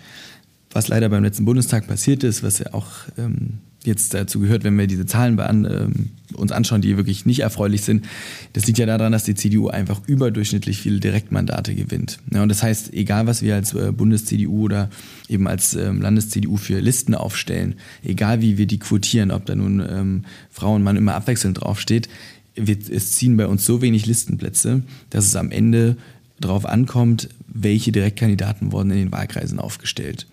Was 0.71 0.87
leider 0.87 1.09
beim 1.09 1.23
letzten 1.23 1.45
Bundestag 1.45 1.87
passiert 1.87 2.23
ist, 2.23 2.43
was 2.43 2.59
ja 2.59 2.73
auch 2.73 2.87
ähm, 3.17 3.59
jetzt 3.85 4.13
dazu 4.13 4.39
gehört, 4.39 4.63
wenn 4.63 4.77
wir 4.77 4.87
diese 4.87 5.05
Zahlen 5.05 5.39
an, 5.39 5.65
äh, 5.65 5.87
uns 6.35 6.51
anschauen, 6.51 6.81
die 6.81 6.97
wirklich 6.97 7.25
nicht 7.25 7.39
erfreulich 7.39 7.81
sind, 7.81 8.05
das 8.53 8.65
liegt 8.67 8.77
ja 8.77 8.85
daran, 8.85 9.11
dass 9.11 9.23
die 9.23 9.35
CDU 9.35 9.67
einfach 9.67 10.01
überdurchschnittlich 10.07 10.79
viele 10.79 10.99
Direktmandate 10.99 11.75
gewinnt. 11.75 12.19
Ja, 12.33 12.43
und 12.43 12.49
das 12.49 12.63
heißt, 12.63 12.93
egal 12.93 13.27
was 13.27 13.41
wir 13.41 13.55
als 13.55 13.73
äh, 13.73 13.91
Bundes-CDU 13.91 14.65
oder 14.65 14.89
eben 15.29 15.47
als 15.47 15.75
ähm, 15.75 16.01
Landes-CDU 16.01 16.57
für 16.57 16.79
Listen 16.79 17.15
aufstellen, 17.15 17.75
egal 18.03 18.41
wie 18.41 18.57
wir 18.57 18.67
die 18.67 18.79
quotieren, 18.79 19.31
ob 19.31 19.45
da 19.45 19.55
nun 19.55 19.79
ähm, 19.87 20.25
Frau 20.49 20.75
und 20.75 20.83
Mann 20.83 20.97
immer 20.97 21.15
abwechselnd 21.15 21.61
draufsteht, 21.61 22.09
wird, 22.55 22.89
es 22.89 23.13
ziehen 23.13 23.37
bei 23.37 23.47
uns 23.47 23.65
so 23.65 23.81
wenig 23.81 24.05
Listenplätze, 24.05 24.83
dass 25.09 25.25
es 25.25 25.35
am 25.35 25.51
Ende 25.51 25.97
darauf 26.39 26.65
ankommt, 26.65 27.29
welche 27.47 27.91
Direktkandidaten 27.91 28.71
wurden 28.71 28.91
in 28.91 28.97
den 28.97 29.11
Wahlkreisen 29.11 29.59
aufgestellt. 29.59 30.27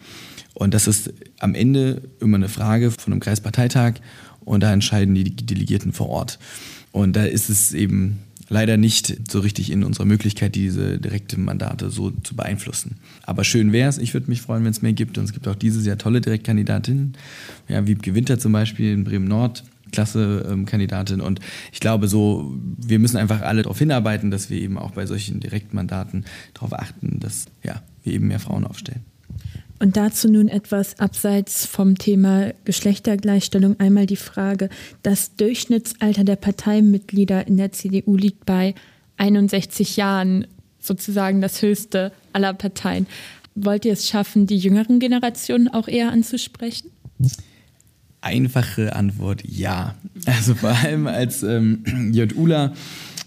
Und 0.54 0.74
das 0.74 0.86
ist 0.86 1.12
am 1.38 1.54
Ende 1.54 2.02
immer 2.20 2.36
eine 2.36 2.48
Frage 2.48 2.90
von 2.90 3.12
einem 3.12 3.20
Kreisparteitag 3.20 3.94
und 4.44 4.62
da 4.62 4.72
entscheiden 4.72 5.14
die 5.14 5.24
Delegierten 5.24 5.92
vor 5.92 6.08
Ort. 6.08 6.38
Und 6.90 7.14
da 7.16 7.24
ist 7.24 7.48
es 7.48 7.72
eben 7.72 8.18
leider 8.48 8.76
nicht 8.76 9.30
so 9.30 9.40
richtig 9.40 9.70
in 9.70 9.82
unserer 9.82 10.04
Möglichkeit, 10.04 10.54
diese 10.54 10.98
direkten 10.98 11.44
Mandate 11.44 11.90
so 11.90 12.10
zu 12.10 12.36
beeinflussen. 12.36 12.96
Aber 13.22 13.44
schön 13.44 13.72
wäre 13.72 13.88
es. 13.88 13.98
Ich 13.98 14.12
würde 14.12 14.28
mich 14.28 14.42
freuen, 14.42 14.64
wenn 14.64 14.70
es 14.70 14.82
mehr 14.82 14.92
gibt. 14.92 15.16
Und 15.16 15.24
es 15.24 15.32
gibt 15.32 15.48
auch 15.48 15.54
dieses 15.54 15.86
Jahr 15.86 15.96
tolle 15.96 16.20
Direktkandidatinnen. 16.20 17.14
Ja, 17.68 17.86
Wiebke 17.86 18.14
Winter 18.14 18.38
zum 18.38 18.52
Beispiel 18.52 18.92
in 18.92 19.04
Bremen 19.04 19.26
Nord. 19.26 19.64
Klasse 19.90 20.48
ähm, 20.50 20.64
Kandidatin 20.64 21.20
und 21.20 21.40
ich 21.70 21.78
glaube 21.78 22.08
so, 22.08 22.58
wir 22.78 22.98
müssen 22.98 23.18
einfach 23.18 23.42
alle 23.42 23.60
darauf 23.60 23.78
hinarbeiten, 23.78 24.30
dass 24.30 24.48
wir 24.48 24.58
eben 24.58 24.78
auch 24.78 24.92
bei 24.92 25.04
solchen 25.04 25.38
Direktmandaten 25.38 26.24
darauf 26.54 26.72
achten, 26.72 27.20
dass 27.20 27.44
ja, 27.62 27.82
wir 28.02 28.14
eben 28.14 28.28
mehr 28.28 28.40
Frauen 28.40 28.66
aufstellen. 28.66 29.04
Und 29.82 29.96
dazu 29.96 30.28
nun 30.28 30.46
etwas 30.46 31.00
abseits 31.00 31.66
vom 31.66 31.98
Thema 31.98 32.52
Geschlechtergleichstellung 32.64 33.80
einmal 33.80 34.06
die 34.06 34.14
Frage, 34.14 34.68
das 35.02 35.34
Durchschnittsalter 35.34 36.22
der 36.22 36.36
Parteimitglieder 36.36 37.48
in 37.48 37.56
der 37.56 37.72
CDU 37.72 38.16
liegt 38.16 38.46
bei 38.46 38.76
61 39.16 39.96
Jahren, 39.96 40.46
sozusagen 40.78 41.40
das 41.40 41.62
höchste 41.62 42.12
aller 42.32 42.54
Parteien. 42.54 43.08
Wollt 43.56 43.84
ihr 43.84 43.94
es 43.94 44.08
schaffen, 44.08 44.46
die 44.46 44.56
jüngeren 44.56 45.00
Generationen 45.00 45.66
auch 45.66 45.88
eher 45.88 46.12
anzusprechen? 46.12 46.92
Einfache 48.20 48.94
Antwort 48.94 49.42
ja. 49.44 49.96
Also 50.26 50.54
vor 50.54 50.70
allem 50.70 51.08
als 51.08 51.42
ähm, 51.42 52.12
JULA 52.12 52.72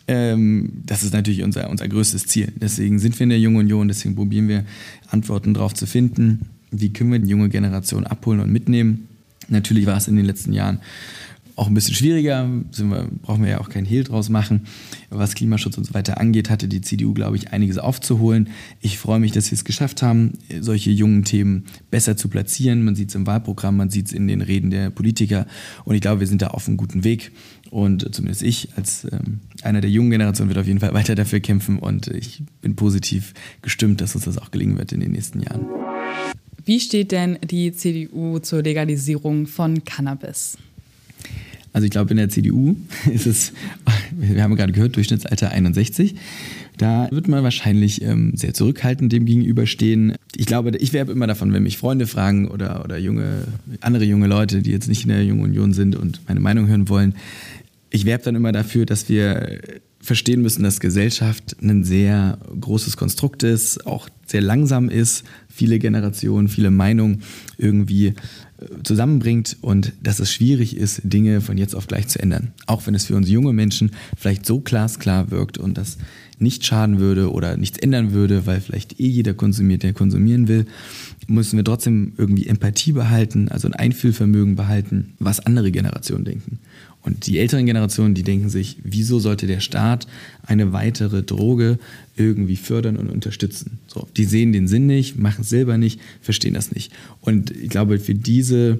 ähm, 0.07 0.83
das 0.85 1.03
ist 1.03 1.13
natürlich 1.13 1.43
unser, 1.43 1.69
unser 1.69 1.87
größtes 1.87 2.27
Ziel. 2.27 2.53
Deswegen 2.55 2.99
sind 2.99 3.17
wir 3.19 3.23
in 3.23 3.29
der 3.29 3.39
Jungen 3.39 3.57
Union, 3.57 3.87
deswegen 3.87 4.15
probieren 4.15 4.47
wir 4.47 4.65
Antworten 5.09 5.53
darauf 5.53 5.73
zu 5.73 5.87
finden. 5.87 6.49
Wie 6.71 6.93
können 6.93 7.11
wir 7.11 7.19
die 7.19 7.29
junge 7.29 7.49
Generation 7.49 8.05
abholen 8.05 8.39
und 8.39 8.51
mitnehmen? 8.51 9.07
Natürlich 9.47 9.85
war 9.85 9.97
es 9.97 10.07
in 10.07 10.15
den 10.15 10.25
letzten 10.25 10.53
Jahren 10.53 10.79
auch 11.55 11.67
ein 11.67 11.73
bisschen 11.73 11.95
schwieriger, 11.95 12.49
wir, 12.49 13.09
brauchen 13.21 13.43
wir 13.43 13.51
ja 13.51 13.61
auch 13.61 13.69
keinen 13.69 13.85
Hehl 13.85 14.03
draus 14.03 14.29
machen. 14.29 14.61
Was 15.09 15.35
Klimaschutz 15.35 15.77
und 15.77 15.85
so 15.85 15.93
weiter 15.93 16.19
angeht, 16.19 16.49
hatte 16.49 16.67
die 16.67 16.81
CDU, 16.81 17.13
glaube 17.13 17.37
ich, 17.37 17.53
einiges 17.53 17.77
aufzuholen. 17.77 18.49
Ich 18.81 18.97
freue 18.97 19.19
mich, 19.19 19.31
dass 19.31 19.51
wir 19.51 19.55
es 19.55 19.63
geschafft 19.63 20.01
haben, 20.01 20.33
solche 20.59 20.91
jungen 20.91 21.23
Themen 21.23 21.65
besser 21.91 22.17
zu 22.17 22.27
platzieren. 22.27 22.83
Man 22.83 22.95
sieht 22.95 23.09
es 23.09 23.15
im 23.15 23.25
Wahlprogramm, 23.25 23.77
man 23.77 23.89
sieht 23.89 24.07
es 24.07 24.13
in 24.13 24.27
den 24.27 24.41
Reden 24.41 24.69
der 24.69 24.89
Politiker 24.89 25.47
und 25.85 25.95
ich 25.95 26.01
glaube, 26.01 26.19
wir 26.19 26.27
sind 26.27 26.41
da 26.41 26.47
auf 26.47 26.67
einem 26.67 26.77
guten 26.77 27.03
Weg. 27.03 27.31
Und 27.71 28.13
zumindest 28.13 28.43
ich 28.43 28.69
als 28.75 29.05
ähm, 29.11 29.39
einer 29.61 29.81
der 29.81 29.89
jungen 29.89 30.11
Generationen 30.11 30.49
wird 30.49 30.59
auf 30.59 30.67
jeden 30.67 30.79
Fall 30.79 30.93
weiter 30.93 31.15
dafür 31.15 31.39
kämpfen 31.39 31.79
und 31.79 32.07
ich 32.07 32.43
bin 32.61 32.75
positiv 32.75 33.33
gestimmt, 33.61 34.01
dass 34.01 34.15
uns 34.15 34.25
das 34.25 34.37
auch 34.37 34.51
gelingen 34.51 34.77
wird 34.77 34.91
in 34.91 34.99
den 34.99 35.11
nächsten 35.11 35.41
Jahren. 35.41 35.65
Wie 36.65 36.79
steht 36.79 37.11
denn 37.11 37.37
die 37.47 37.71
CDU 37.71 38.39
zur 38.39 38.61
Legalisierung 38.63 39.47
von 39.47 39.83
Cannabis? 39.83 40.57
Also 41.75 41.83
ich 41.83 41.91
glaube, 41.91 42.11
in 42.11 42.17
der 42.17 42.29
CDU 42.29 42.77
ist 43.13 43.27
es, 43.27 43.51
wir 44.17 44.41
haben 44.41 44.55
gerade 44.55 44.71
gehört, 44.71 44.95
Durchschnittsalter 44.95 45.51
61. 45.51 46.15
Da 46.77 47.09
wird 47.11 47.27
man 47.27 47.43
wahrscheinlich 47.43 48.01
ähm, 48.01 48.31
sehr 48.33 48.53
zurückhaltend 48.53 49.11
dem 49.11 49.25
gegenüberstehen. 49.25 50.13
Ich 50.37 50.45
glaube, 50.45 50.71
ich 50.77 50.93
werbe 50.93 51.11
immer 51.11 51.27
davon, 51.27 51.51
wenn 51.51 51.63
mich 51.63 51.77
Freunde 51.77 52.07
fragen 52.07 52.47
oder, 52.47 52.85
oder 52.85 52.97
junge, 52.97 53.45
andere 53.81 54.05
junge 54.05 54.27
Leute, 54.27 54.61
die 54.61 54.71
jetzt 54.71 54.87
nicht 54.87 55.03
in 55.03 55.09
der 55.09 55.25
Jungen 55.25 55.43
Union 55.43 55.73
sind 55.73 55.97
und 55.97 56.21
meine 56.29 56.39
Meinung 56.39 56.67
hören 56.67 56.87
wollen, 56.87 57.15
ich 57.89 58.05
werbe 58.05 58.23
dann 58.23 58.35
immer 58.35 58.53
dafür, 58.53 58.85
dass 58.85 59.09
wir 59.09 59.59
verstehen 59.99 60.41
müssen, 60.41 60.63
dass 60.63 60.79
Gesellschaft 60.79 61.57
ein 61.61 61.83
sehr 61.83 62.37
großes 62.59 62.95
Konstrukt 62.95 63.43
ist, 63.43 63.85
auch 63.85 64.07
sehr 64.25 64.41
langsam 64.41 64.87
ist, 64.87 65.25
viele 65.49 65.79
Generationen, 65.79 66.47
viele 66.47 66.71
Meinungen 66.71 67.23
irgendwie 67.57 68.13
zusammenbringt 68.83 69.57
und 69.61 69.93
dass 70.01 70.19
es 70.19 70.31
schwierig 70.31 70.77
ist, 70.77 71.01
Dinge 71.03 71.41
von 71.41 71.57
jetzt 71.57 71.75
auf 71.75 71.87
gleich 71.87 72.07
zu 72.07 72.19
ändern. 72.19 72.53
Auch 72.67 72.87
wenn 72.87 72.95
es 72.95 73.05
für 73.05 73.15
uns 73.15 73.29
junge 73.29 73.53
Menschen 73.53 73.91
vielleicht 74.17 74.45
so 74.45 74.59
glasklar 74.59 75.31
wirkt 75.31 75.57
und 75.57 75.77
das 75.77 75.97
nicht 76.39 76.65
schaden 76.65 76.99
würde 76.99 77.31
oder 77.31 77.57
nichts 77.57 77.77
ändern 77.77 78.11
würde, 78.13 78.45
weil 78.45 78.61
vielleicht 78.61 78.99
eh 78.99 79.07
jeder 79.07 79.33
konsumiert, 79.33 79.83
der 79.83 79.93
konsumieren 79.93 80.47
will, 80.47 80.65
müssen 81.27 81.57
wir 81.57 81.63
trotzdem 81.63 82.13
irgendwie 82.17 82.47
Empathie 82.47 82.91
behalten, 82.91 83.49
also 83.49 83.67
ein 83.67 83.73
Einfühlvermögen 83.73 84.55
behalten, 84.55 85.13
was 85.19 85.45
andere 85.45 85.71
Generationen 85.71 86.25
denken. 86.25 86.59
Und 87.05 87.27
die 87.27 87.37
älteren 87.37 87.67
Generationen, 87.67 88.15
die 88.15 88.23
denken 88.23 88.49
sich, 88.49 88.77
wieso 88.83 89.19
sollte 89.19 89.45
der 89.45 89.59
Staat 89.59 90.07
eine 90.43 90.73
weitere 90.73 91.21
Droge 91.21 91.77
irgendwie 92.15 92.55
fördern 92.55 92.97
und 92.97 93.09
unterstützen? 93.09 93.79
So, 93.85 94.07
die 94.17 94.25
sehen 94.25 94.51
den 94.51 94.67
Sinn 94.67 94.87
nicht, 94.87 95.17
machen 95.17 95.41
es 95.41 95.49
selber 95.49 95.77
nicht, 95.77 95.99
verstehen 96.21 96.55
das 96.55 96.71
nicht. 96.71 96.91
Und 97.21 97.51
ich 97.51 97.69
glaube, 97.69 97.99
für 97.99 98.15
diese 98.15 98.79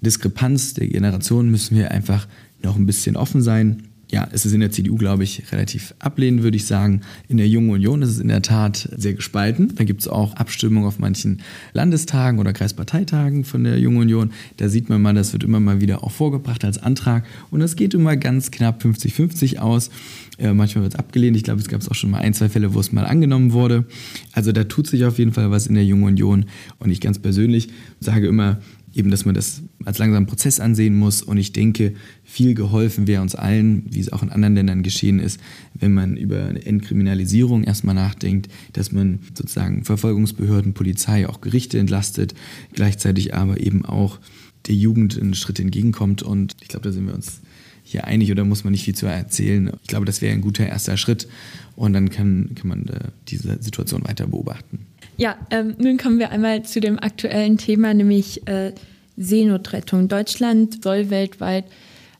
Diskrepanz 0.00 0.74
der 0.74 0.88
Generationen 0.88 1.50
müssen 1.50 1.76
wir 1.76 1.90
einfach 1.90 2.26
noch 2.62 2.76
ein 2.76 2.86
bisschen 2.86 3.16
offen 3.16 3.42
sein 3.42 3.82
ja, 4.10 4.28
es 4.30 4.46
ist 4.46 4.52
in 4.52 4.60
der 4.60 4.70
CDU, 4.70 4.96
glaube 4.96 5.24
ich, 5.24 5.50
relativ 5.50 5.92
ablehnend, 5.98 6.44
würde 6.44 6.56
ich 6.56 6.66
sagen. 6.66 7.00
In 7.28 7.38
der 7.38 7.48
Jungen 7.48 7.70
Union 7.70 8.02
ist 8.02 8.10
es 8.10 8.20
in 8.20 8.28
der 8.28 8.40
Tat 8.40 8.88
sehr 8.96 9.14
gespalten. 9.14 9.74
Da 9.74 9.82
gibt 9.82 10.00
es 10.00 10.08
auch 10.08 10.34
Abstimmungen 10.34 10.86
auf 10.86 11.00
manchen 11.00 11.42
Landestagen 11.72 12.38
oder 12.38 12.52
Kreisparteitagen 12.52 13.44
von 13.44 13.64
der 13.64 13.80
Jungen 13.80 13.98
Union. 13.98 14.30
Da 14.58 14.68
sieht 14.68 14.88
man 14.88 15.02
mal, 15.02 15.12
das 15.14 15.32
wird 15.32 15.42
immer 15.42 15.58
mal 15.58 15.80
wieder 15.80 16.04
auch 16.04 16.12
vorgebracht 16.12 16.64
als 16.64 16.78
Antrag. 16.78 17.24
Und 17.50 17.58
das 17.58 17.74
geht 17.74 17.94
immer 17.94 18.16
ganz 18.16 18.52
knapp 18.52 18.80
50-50 18.84 19.58
aus. 19.58 19.90
Äh, 20.38 20.52
manchmal 20.52 20.84
wird 20.84 20.94
es 20.94 20.98
abgelehnt. 20.98 21.36
Ich 21.36 21.42
glaube, 21.42 21.60
es 21.60 21.68
gab 21.68 21.86
auch 21.90 21.94
schon 21.94 22.10
mal 22.10 22.20
ein, 22.20 22.32
zwei 22.32 22.48
Fälle, 22.48 22.74
wo 22.74 22.80
es 22.80 22.92
mal 22.92 23.06
angenommen 23.06 23.52
wurde. 23.52 23.86
Also 24.32 24.52
da 24.52 24.64
tut 24.64 24.86
sich 24.86 25.04
auf 25.04 25.18
jeden 25.18 25.32
Fall 25.32 25.50
was 25.50 25.66
in 25.66 25.74
der 25.74 25.84
Jungen 25.84 26.04
Union. 26.04 26.44
Und 26.78 26.90
ich 26.90 27.00
ganz 27.00 27.18
persönlich 27.18 27.70
sage 27.98 28.28
immer, 28.28 28.60
eben, 28.96 29.10
dass 29.10 29.24
man 29.24 29.34
das 29.34 29.62
als 29.84 29.98
langsamen 29.98 30.26
Prozess 30.26 30.58
ansehen 30.58 30.96
muss. 30.96 31.22
Und 31.22 31.36
ich 31.36 31.52
denke, 31.52 31.92
viel 32.24 32.54
geholfen 32.54 33.06
wäre 33.06 33.22
uns 33.22 33.34
allen, 33.34 33.84
wie 33.90 34.00
es 34.00 34.12
auch 34.12 34.22
in 34.22 34.30
anderen 34.30 34.54
Ländern 34.54 34.82
geschehen 34.82 35.20
ist, 35.20 35.38
wenn 35.74 35.92
man 35.92 36.16
über 36.16 36.46
eine 36.46 36.64
Entkriminalisierung 36.64 37.64
erstmal 37.64 37.94
nachdenkt, 37.94 38.48
dass 38.72 38.92
man 38.92 39.20
sozusagen 39.34 39.84
Verfolgungsbehörden, 39.84 40.72
Polizei, 40.72 41.28
auch 41.28 41.40
Gerichte 41.40 41.78
entlastet, 41.78 42.34
gleichzeitig 42.72 43.34
aber 43.34 43.60
eben 43.60 43.84
auch 43.84 44.18
der 44.66 44.74
Jugend 44.74 45.20
einen 45.20 45.34
Schritt 45.34 45.60
entgegenkommt. 45.60 46.22
Und 46.22 46.56
ich 46.62 46.68
glaube, 46.68 46.84
da 46.84 46.92
sind 46.92 47.06
wir 47.06 47.14
uns 47.14 47.40
hier 47.84 48.04
einig 48.04 48.32
oder 48.32 48.44
muss 48.44 48.64
man 48.64 48.72
nicht 48.72 48.84
viel 48.84 48.96
zu 48.96 49.06
erzählen. 49.06 49.70
Ich 49.82 49.88
glaube, 49.88 50.06
das 50.06 50.22
wäre 50.22 50.32
ein 50.32 50.40
guter 50.40 50.66
erster 50.66 50.96
Schritt 50.96 51.28
und 51.76 51.92
dann 51.92 52.10
kann, 52.10 52.50
kann 52.54 52.68
man 52.68 52.88
äh, 52.88 53.10
diese 53.28 53.62
Situation 53.62 54.04
weiter 54.04 54.26
beobachten. 54.26 54.86
Ja, 55.16 55.36
ähm, 55.50 55.74
nun 55.78 55.96
kommen 55.96 56.18
wir 56.18 56.30
einmal 56.30 56.64
zu 56.64 56.80
dem 56.80 56.98
aktuellen 56.98 57.56
Thema, 57.56 57.94
nämlich 57.94 58.46
äh, 58.46 58.72
Seenotrettung. 59.16 60.08
Deutschland 60.08 60.82
soll 60.82 61.10
weltweit 61.10 61.64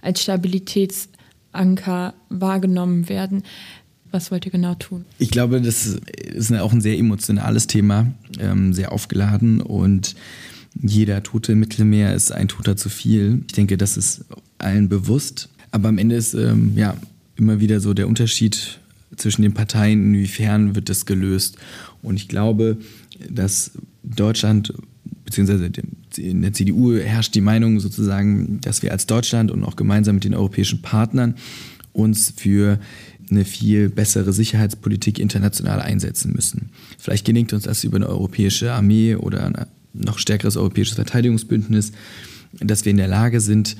als 0.00 0.22
Stabilitätsanker 0.22 2.14
wahrgenommen 2.30 3.08
werden. 3.08 3.42
Was 4.12 4.30
wollt 4.30 4.46
ihr 4.46 4.52
genau 4.52 4.74
tun? 4.74 5.04
Ich 5.18 5.30
glaube, 5.30 5.60
das 5.60 5.86
ist 5.86 6.52
auch 6.54 6.72
ein 6.72 6.80
sehr 6.80 6.96
emotionales 6.96 7.66
Thema, 7.66 8.06
ähm, 8.38 8.72
sehr 8.72 8.92
aufgeladen 8.92 9.60
und 9.60 10.14
jeder 10.80 11.22
Tote 11.22 11.52
im 11.52 11.60
Mittelmeer 11.60 12.14
ist 12.14 12.32
ein 12.32 12.48
Toter 12.48 12.76
zu 12.76 12.88
viel. 12.88 13.42
Ich 13.46 13.54
denke, 13.54 13.76
das 13.76 13.96
ist 13.96 14.24
allen 14.58 14.88
bewusst. 14.88 15.48
Aber 15.70 15.88
am 15.88 15.98
Ende 15.98 16.16
ist 16.16 16.34
ähm, 16.34 16.72
ja 16.76 16.96
immer 17.36 17.60
wieder 17.60 17.80
so 17.80 17.94
der 17.94 18.08
Unterschied 18.08 18.78
zwischen 19.16 19.42
den 19.42 19.54
Parteien, 19.54 20.14
inwiefern 20.14 20.74
wird 20.74 20.88
das 20.88 21.06
gelöst. 21.06 21.56
Und 22.02 22.16
ich 22.16 22.28
glaube, 22.28 22.78
dass 23.28 23.72
Deutschland, 24.02 24.72
beziehungsweise 25.24 25.70
in 26.16 26.42
der 26.42 26.52
CDU 26.52 26.96
herrscht 26.96 27.34
die 27.34 27.40
Meinung 27.40 27.80
sozusagen, 27.80 28.60
dass 28.60 28.82
wir 28.82 28.92
als 28.92 29.06
Deutschland 29.06 29.50
und 29.50 29.64
auch 29.64 29.76
gemeinsam 29.76 30.16
mit 30.16 30.24
den 30.24 30.34
europäischen 30.34 30.82
Partnern 30.82 31.34
uns 31.92 32.32
für 32.36 32.78
eine 33.30 33.44
viel 33.44 33.88
bessere 33.88 34.32
Sicherheitspolitik 34.32 35.18
international 35.18 35.80
einsetzen 35.80 36.32
müssen. 36.32 36.70
Vielleicht 36.98 37.24
gelingt 37.24 37.52
uns 37.52 37.64
das 37.64 37.84
über 37.84 37.96
eine 37.96 38.08
europäische 38.08 38.72
Armee 38.72 39.16
oder 39.16 39.44
ein 39.44 39.66
noch 39.92 40.18
stärkeres 40.18 40.56
europäisches 40.56 40.94
Verteidigungsbündnis, 40.94 41.92
dass 42.60 42.84
wir 42.84 42.90
in 42.90 42.98
der 42.98 43.08
Lage 43.08 43.40
sind, 43.40 43.76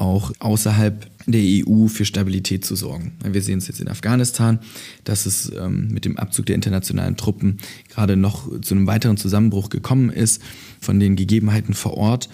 auch 0.00 0.32
außerhalb 0.38 1.06
der 1.26 1.42
EU 1.42 1.86
für 1.86 2.04
Stabilität 2.04 2.64
zu 2.64 2.74
sorgen. 2.74 3.12
Wir 3.22 3.42
sehen 3.42 3.58
es 3.58 3.68
jetzt 3.68 3.80
in 3.80 3.88
Afghanistan, 3.88 4.58
dass 5.04 5.26
es 5.26 5.52
ähm, 5.54 5.88
mit 5.88 6.04
dem 6.04 6.16
Abzug 6.16 6.46
der 6.46 6.54
internationalen 6.54 7.16
Truppen 7.16 7.58
gerade 7.88 8.16
noch 8.16 8.48
zu 8.60 8.74
einem 8.74 8.86
weiteren 8.86 9.16
Zusammenbruch 9.16 9.68
gekommen 9.68 10.10
ist 10.10 10.42
von 10.80 10.98
den 10.98 11.16
Gegebenheiten 11.16 11.74
vor 11.74 11.94
Ort. 11.96 12.28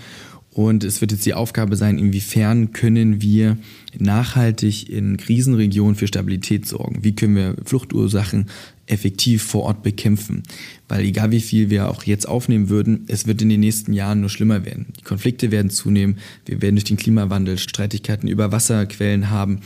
Und 0.50 0.85
es 0.85 1.02
wird 1.02 1.12
jetzt 1.12 1.26
die 1.26 1.35
Aufgabe 1.35 1.76
sein, 1.76 1.98
inwiefern 1.98 2.72
können 2.72 3.20
wir 3.20 3.59
nachhaltig 3.98 4.88
in 4.88 5.18
Krisenregionen 5.18 5.96
für 5.96 6.07
Stabilität 6.07 6.66
sorgen? 6.66 7.05
Wie 7.05 7.14
können 7.14 7.37
wir 7.37 7.57
Fluchtursachen 7.64 8.46
effektiv 8.87 9.42
vor 9.42 9.64
Ort 9.64 9.83
bekämpfen? 9.83 10.42
Weil 10.88 11.05
egal 11.05 11.31
wie 11.31 11.40
viel 11.40 11.70
wir 11.70 11.90
auch 11.90 12.05
jetzt 12.05 12.29
aufnehmen 12.29 12.68
würden, 12.68 13.05
es 13.09 13.27
wird 13.27 13.42
in 13.42 13.49
den 13.49 13.61
nächsten 13.61 13.92
Jahren 13.92 14.20
nur 14.20 14.31
schlimmer 14.31 14.64
werden. 14.64 14.87
Die 14.99 15.05
Konflikte 15.05 15.51
werden 15.51 15.70
zunehmen. 15.70 16.18
Wir 16.44 16.62
werden 16.62 16.77
durch 16.77 16.85
den 16.85 16.96
Klimawandel 16.96 17.59
Streitigkeiten 17.59 18.29
über 18.29 18.53
Wasserquellen 18.53 19.31
haben. 19.31 19.61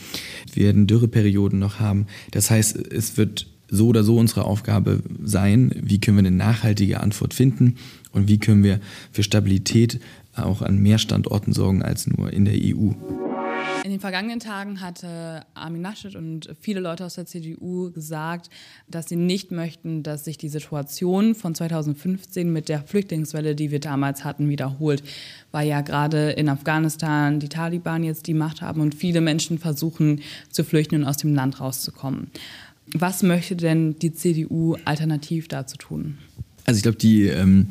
Wir 0.53 0.67
werden 0.67 0.87
Dürreperioden 0.87 1.59
noch 1.59 1.81
haben. 1.81 2.07
Das 2.31 2.51
heißt, 2.51 2.77
es 2.77 3.17
wird 3.17 3.47
so 3.71 3.89
oder 3.89 4.03
so 4.03 4.17
unsere 4.17 4.45
Aufgabe 4.45 5.03
sein, 5.23 5.71
wie 5.81 6.01
können 6.01 6.17
wir 6.17 6.27
eine 6.27 6.37
nachhaltige 6.37 7.01
Antwort 7.01 7.35
finden 7.35 7.77
und 8.13 8.29
wie 8.29 8.39
können 8.39 8.65
wir 8.65 8.81
für 9.13 9.23
Stabilität 9.23 10.01
auch 10.35 10.63
an 10.63 10.79
mehr 10.79 10.99
Standorten 10.99 11.53
sorgen 11.53 11.83
als 11.83 12.07
nur 12.07 12.33
in 12.33 12.45
der 12.45 12.55
EU. 12.57 12.93
In 13.85 13.91
den 13.91 14.01
vergangenen 14.01 14.41
Tagen 14.41 14.81
hatte 14.81 15.45
Armin 15.55 15.81
Laschet 15.81 16.15
und 16.15 16.51
viele 16.61 16.81
Leute 16.81 17.05
aus 17.05 17.15
der 17.15 17.27
CDU 17.27 17.91
gesagt, 17.91 18.51
dass 18.89 19.09
sie 19.09 19.17
nicht 19.17 19.53
möchten, 19.53 20.03
dass 20.03 20.25
sich 20.25 20.37
die 20.37 20.49
Situation 20.49 21.35
von 21.35 21.55
2015 21.55 22.53
mit 22.53 22.69
der 22.69 22.83
Flüchtlingswelle, 22.83 23.55
die 23.55 23.71
wir 23.71 23.81
damals 23.81 24.25
hatten, 24.25 24.49
wiederholt. 24.49 25.03
Weil 25.51 25.67
ja 25.67 25.81
gerade 25.81 26.31
in 26.31 26.49
Afghanistan 26.49 27.41
die 27.41 27.49
Taliban 27.49 28.05
jetzt 28.05 28.27
die 28.27 28.35
Macht 28.35 28.61
haben 28.61 28.81
und 28.81 28.95
viele 28.95 29.21
Menschen 29.21 29.59
versuchen 29.59 30.21
zu 30.51 30.63
flüchten 30.63 30.97
und 30.97 31.05
aus 31.05 31.17
dem 31.17 31.35
Land 31.35 31.61
rauszukommen. 31.61 32.31
Was 32.93 33.23
möchte 33.23 33.57
denn 33.57 33.99
die 33.99 34.13
CDU 34.13 34.77
alternativ 34.85 35.49
dazu 35.49 35.77
tun? 35.77 36.19
Also 36.67 36.79
ich 36.79 36.83
glaube, 36.83 36.99
die 36.99 37.27
ähm, 37.27 37.69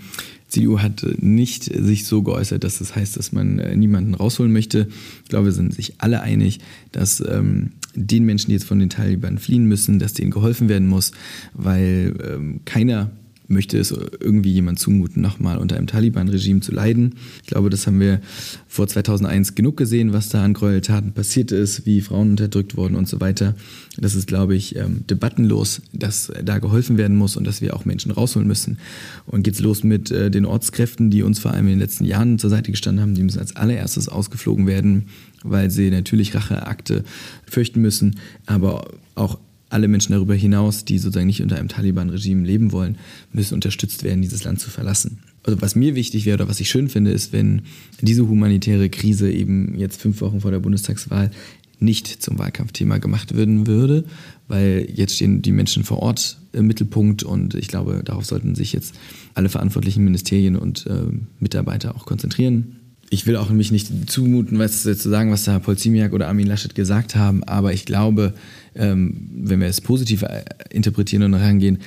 CDU 0.50 0.80
hat 0.80 1.06
nicht 1.20 1.64
sich 1.64 2.06
so 2.06 2.24
geäußert, 2.24 2.64
dass 2.64 2.80
das 2.80 2.96
heißt, 2.96 3.18
dass 3.18 3.32
man 3.32 3.60
äh, 3.60 3.76
niemanden 3.76 4.16
rausholen 4.16 4.52
möchte. 4.52 4.88
Ich 5.24 5.30
glaube, 5.30 5.46
wir 5.46 5.52
sind 5.52 5.74
sich 5.74 5.94
alle 6.00 6.22
einig, 6.22 6.60
dass 6.92 7.22
ähm, 7.22 7.72
den 7.96 8.26
Menschen, 8.26 8.48
die 8.48 8.54
jetzt 8.54 8.66
von 8.66 8.80
den 8.80 8.90
Taliban 8.90 9.38
fliehen 9.38 9.66
müssen, 9.66 10.00
dass 10.00 10.14
denen 10.14 10.32
geholfen 10.32 10.70
werden 10.70 10.88
muss, 10.88 11.12
weil 11.54 12.16
ähm, 12.24 12.62
keiner 12.66 13.12
möchte 13.50 13.78
es 13.78 13.92
irgendwie 13.92 14.54
jemand 14.54 14.80
zumuten, 14.80 15.22
nochmal 15.22 15.58
unter 15.58 15.76
einem 15.76 15.88
Taliban-Regime 15.88 16.62
zu 16.62 16.72
leiden. 16.72 17.16
Ich 17.42 17.48
glaube, 17.48 17.70
das 17.70 17.88
haben 17.88 18.00
wir 18.00 18.22
vor 18.68 18.88
2001 18.88 19.56
genug 19.56 19.76
gesehen, 19.78 20.14
was 20.14 20.30
da 20.30 20.44
an 20.44 20.54
Gräueltaten 20.54 21.14
passiert 21.14 21.52
ist, 21.52 21.86
wie 21.86 22.02
Frauen 22.02 22.32
unterdrückt 22.32 22.78
wurden 22.78 22.96
und 22.96 23.08
so 23.08 23.20
weiter. 23.20 23.56
Das 23.98 24.16
ist, 24.16 24.28
glaube 24.28 24.56
ich, 24.56 24.76
ähm, 24.76 25.06
debattenlos, 25.10 25.82
dass 25.94 26.32
da 26.44 26.60
geholfen 26.60 26.98
werden 26.98 27.18
muss 27.18 27.36
und 27.36 27.46
dass 27.46 27.62
wir 27.62 27.76
auch 27.76 27.86
Menschen 27.86 28.12
rausholen 28.12 28.48
müssen. 28.48 28.78
Und 29.26 29.44
geht's 29.44 29.60
los 29.60 29.84
mit 29.84 30.12
äh, 30.12 30.30
den 30.32 30.46
Ortskräften, 30.46 31.10
die 31.10 31.24
uns 31.24 31.40
vor 31.40 31.52
allem 31.52 31.66
in 31.66 31.74
den 31.74 31.80
letzten 31.80 32.06
Jahren 32.06 32.40
zur 32.40 32.50
Seite 32.50 32.72
gestanden 32.72 33.02
haben, 33.02 33.16
die 33.16 33.24
müssen 33.24 33.40
als 33.40 33.56
allererstes 33.56 34.10
ausgeflogen 34.10 34.68
werden, 34.68 35.08
weil 35.44 35.72
sie 35.72 35.90
natürlich 35.90 36.36
Racheakte 36.36 37.04
fürchten 37.46 37.82
müssen, 37.82 38.18
aber 38.46 38.92
auch 39.16 39.40
alle 39.70 39.88
Menschen 39.88 40.14
darüber 40.14 40.36
hinaus, 40.36 40.86
die 40.86 40.98
sozusagen 40.98 41.28
nicht 41.28 41.42
unter 41.42 41.58
einem 41.58 41.68
Taliban-Regime 41.68 42.46
leben 42.46 42.72
wollen, 42.72 42.98
müssen 43.32 43.54
unterstützt 43.54 44.04
werden, 44.04 44.22
dieses 44.22 44.44
Land 44.44 44.60
zu 44.60 44.70
verlassen. 44.70 45.20
Also 45.44 45.62
was 45.62 45.76
mir 45.76 45.96
wichtig 45.96 46.26
wäre 46.26 46.36
oder 46.36 46.50
was 46.50 46.60
ich 46.60 46.70
schön 46.70 46.90
finde, 46.90 47.12
ist, 47.12 47.32
wenn 47.32 47.62
diese 48.02 48.28
humanitäre 48.28 48.90
Krise 48.90 49.32
eben 49.32 49.78
jetzt 49.78 50.02
fünf 50.02 50.22
Wochen 50.22 50.42
vor 50.42 50.52
der 50.52 50.60
Bundestagswahl 50.60 51.32
nicht 51.80 52.22
zum 52.22 52.38
Wahlkampfthema 52.38 52.98
gemacht 52.98 53.36
werden 53.36 53.66
würde, 53.66 54.04
weil 54.50 54.88
jetzt 54.94 55.16
stehen 55.16 55.42
die 55.42 55.54
Menschen 55.54 55.86
vor 55.86 56.00
Ort 56.00 56.38
im 56.52 56.68
Mittelpunkt 56.68 57.24
und 57.24 57.56
ich 57.56 57.70
glaube, 57.70 58.02
darauf 58.04 58.26
sollten 58.26 58.54
sich 58.54 58.74
jetzt 58.74 58.96
alle 59.34 59.48
verantwortlichen 59.48 60.04
Ministerien 60.04 60.58
und 60.58 60.88
äh, 60.88 61.06
Mitarbeiter 61.40 61.96
auch 61.96 62.06
konzentrieren 62.06 62.80
ich 63.10 63.26
will 63.26 63.38
auch 63.38 63.50
mich 63.50 63.72
nicht 63.72 64.10
zumuten, 64.10 64.60
was 64.60 64.84
zu 64.84 64.94
sagen, 64.94 65.32
was 65.32 65.44
da 65.44 65.60
Polzimiak 65.60 66.14
oder 66.14 66.28
Armin 66.28 66.48
Laschet 66.48 66.76
gesagt 66.76 67.16
haben, 67.16 67.44
aber 67.44 67.74
ich 67.74 67.86
glaube, 67.86 68.34
ähm, 68.80 69.30
wenn 69.32 69.60
wir 69.60 69.68
es 69.68 69.82
positiv 69.82 70.24
äh, 70.24 70.44
interpretieren 70.72 71.24
und 71.24 71.36
herangehen, 71.36 71.80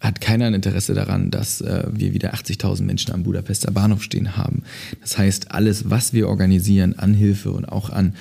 hat 0.00 0.20
keiner 0.20 0.46
ein 0.46 0.54
Interesse 0.54 0.94
daran, 0.94 1.30
dass 1.30 1.60
äh, 1.60 1.84
wir 1.90 2.12
wieder 2.12 2.34
80.000 2.34 2.82
Menschen 2.82 3.14
am 3.14 3.22
Budapester 3.22 3.70
Bahnhof 3.70 4.02
stehen 4.02 4.36
haben. 4.36 4.62
Das 5.00 5.16
heißt, 5.16 5.52
alles, 5.52 5.88
was 5.88 6.12
wir 6.12 6.28
organisieren 6.28 6.98
an 6.98 7.14
Hilfe 7.14 7.50
und 7.50 7.64
auch 7.64 7.90
an 7.90 8.14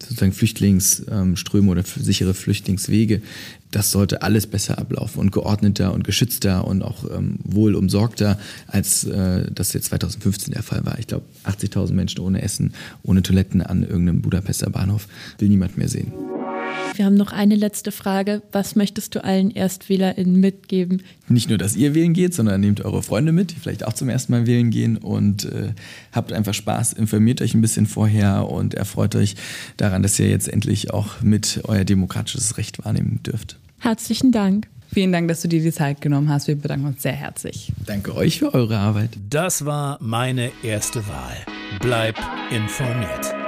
sozusagen 0.00 0.32
Flüchtlingsströme 0.32 1.70
oder 1.70 1.82
sichere 1.82 2.34
Flüchtlingswege, 2.34 3.22
das 3.70 3.90
sollte 3.90 4.22
alles 4.22 4.46
besser 4.46 4.78
ablaufen 4.78 5.20
und 5.20 5.32
geordneter 5.32 5.92
und 5.92 6.04
geschützter 6.04 6.66
und 6.66 6.82
auch 6.82 7.04
ähm, 7.10 7.38
wohl 7.44 7.74
umsorgter, 7.74 8.38
als 8.66 9.04
äh, 9.04 9.50
das 9.52 9.72
jetzt 9.72 9.86
2015 9.86 10.52
der 10.52 10.62
Fall 10.62 10.84
war. 10.84 10.98
Ich 10.98 11.06
glaube, 11.06 11.24
80.000 11.44 11.92
Menschen 11.92 12.20
ohne 12.20 12.42
Essen, 12.42 12.74
ohne 13.02 13.22
Toiletten 13.22 13.62
an 13.62 13.82
irgendeinem 13.82 14.22
Budapester 14.22 14.70
Bahnhof 14.70 15.08
will 15.38 15.48
niemand 15.48 15.76
mehr 15.76 15.88
sehen. 15.88 16.12
Wir 16.96 17.04
haben 17.04 17.14
noch 17.14 17.32
eine 17.32 17.56
letzte 17.56 17.92
Frage. 17.92 18.42
Was 18.52 18.74
möchtest 18.74 19.14
du 19.14 19.22
allen 19.22 19.54
ErstwählerInnen 19.54 20.40
mitgeben? 20.40 21.02
Nicht 21.28 21.48
nur, 21.48 21.58
dass 21.58 21.76
ihr 21.76 21.94
wählen 21.94 22.14
geht, 22.14 22.32
sondern 22.32 22.60
nehmt 22.60 22.84
eure 22.84 23.02
Freunde 23.02 23.32
mit, 23.32 23.50
die 23.50 23.56
vielleicht 23.56 23.84
auch 23.84 23.92
zum 23.92 24.08
ersten 24.08 24.32
Mal 24.32 24.46
wählen 24.46 24.70
gehen 24.70 24.96
und 24.96 25.44
äh, 25.44 25.74
habt 26.12 26.32
einfach 26.32 26.54
Spaß, 26.54 26.94
informiert 26.94 27.42
euch 27.42 27.54
ein 27.54 27.60
bisschen 27.60 27.86
vorher 27.86 28.48
und 28.48 28.74
erfreut 28.74 29.14
euch 29.14 29.36
daran, 29.76 30.02
dass 30.02 30.18
ihr 30.18 30.28
jetzt 30.28 30.48
endlich 30.48 30.92
auch 30.92 31.20
mit 31.20 31.60
euer 31.64 31.84
demokratisches 31.84 32.56
Recht 32.56 32.84
wahrnehmen 32.84 33.20
dürft. 33.24 33.58
Herzlichen 33.78 34.32
Dank. 34.32 34.68
Vielen 34.92 35.12
Dank, 35.12 35.28
dass 35.28 35.42
du 35.42 35.48
dir 35.48 35.60
die 35.60 35.72
Zeit 35.72 36.00
genommen 36.00 36.30
hast. 36.30 36.48
Wir 36.48 36.56
bedanken 36.56 36.86
uns 36.86 37.02
sehr 37.02 37.12
herzlich. 37.12 37.72
Danke 37.84 38.14
euch 38.14 38.38
für 38.38 38.54
eure 38.54 38.78
Arbeit. 38.78 39.10
Das 39.28 39.66
war 39.66 39.98
meine 40.00 40.50
erste 40.62 41.06
Wahl. 41.08 41.36
Bleib 41.80 42.16
informiert. 42.50 43.45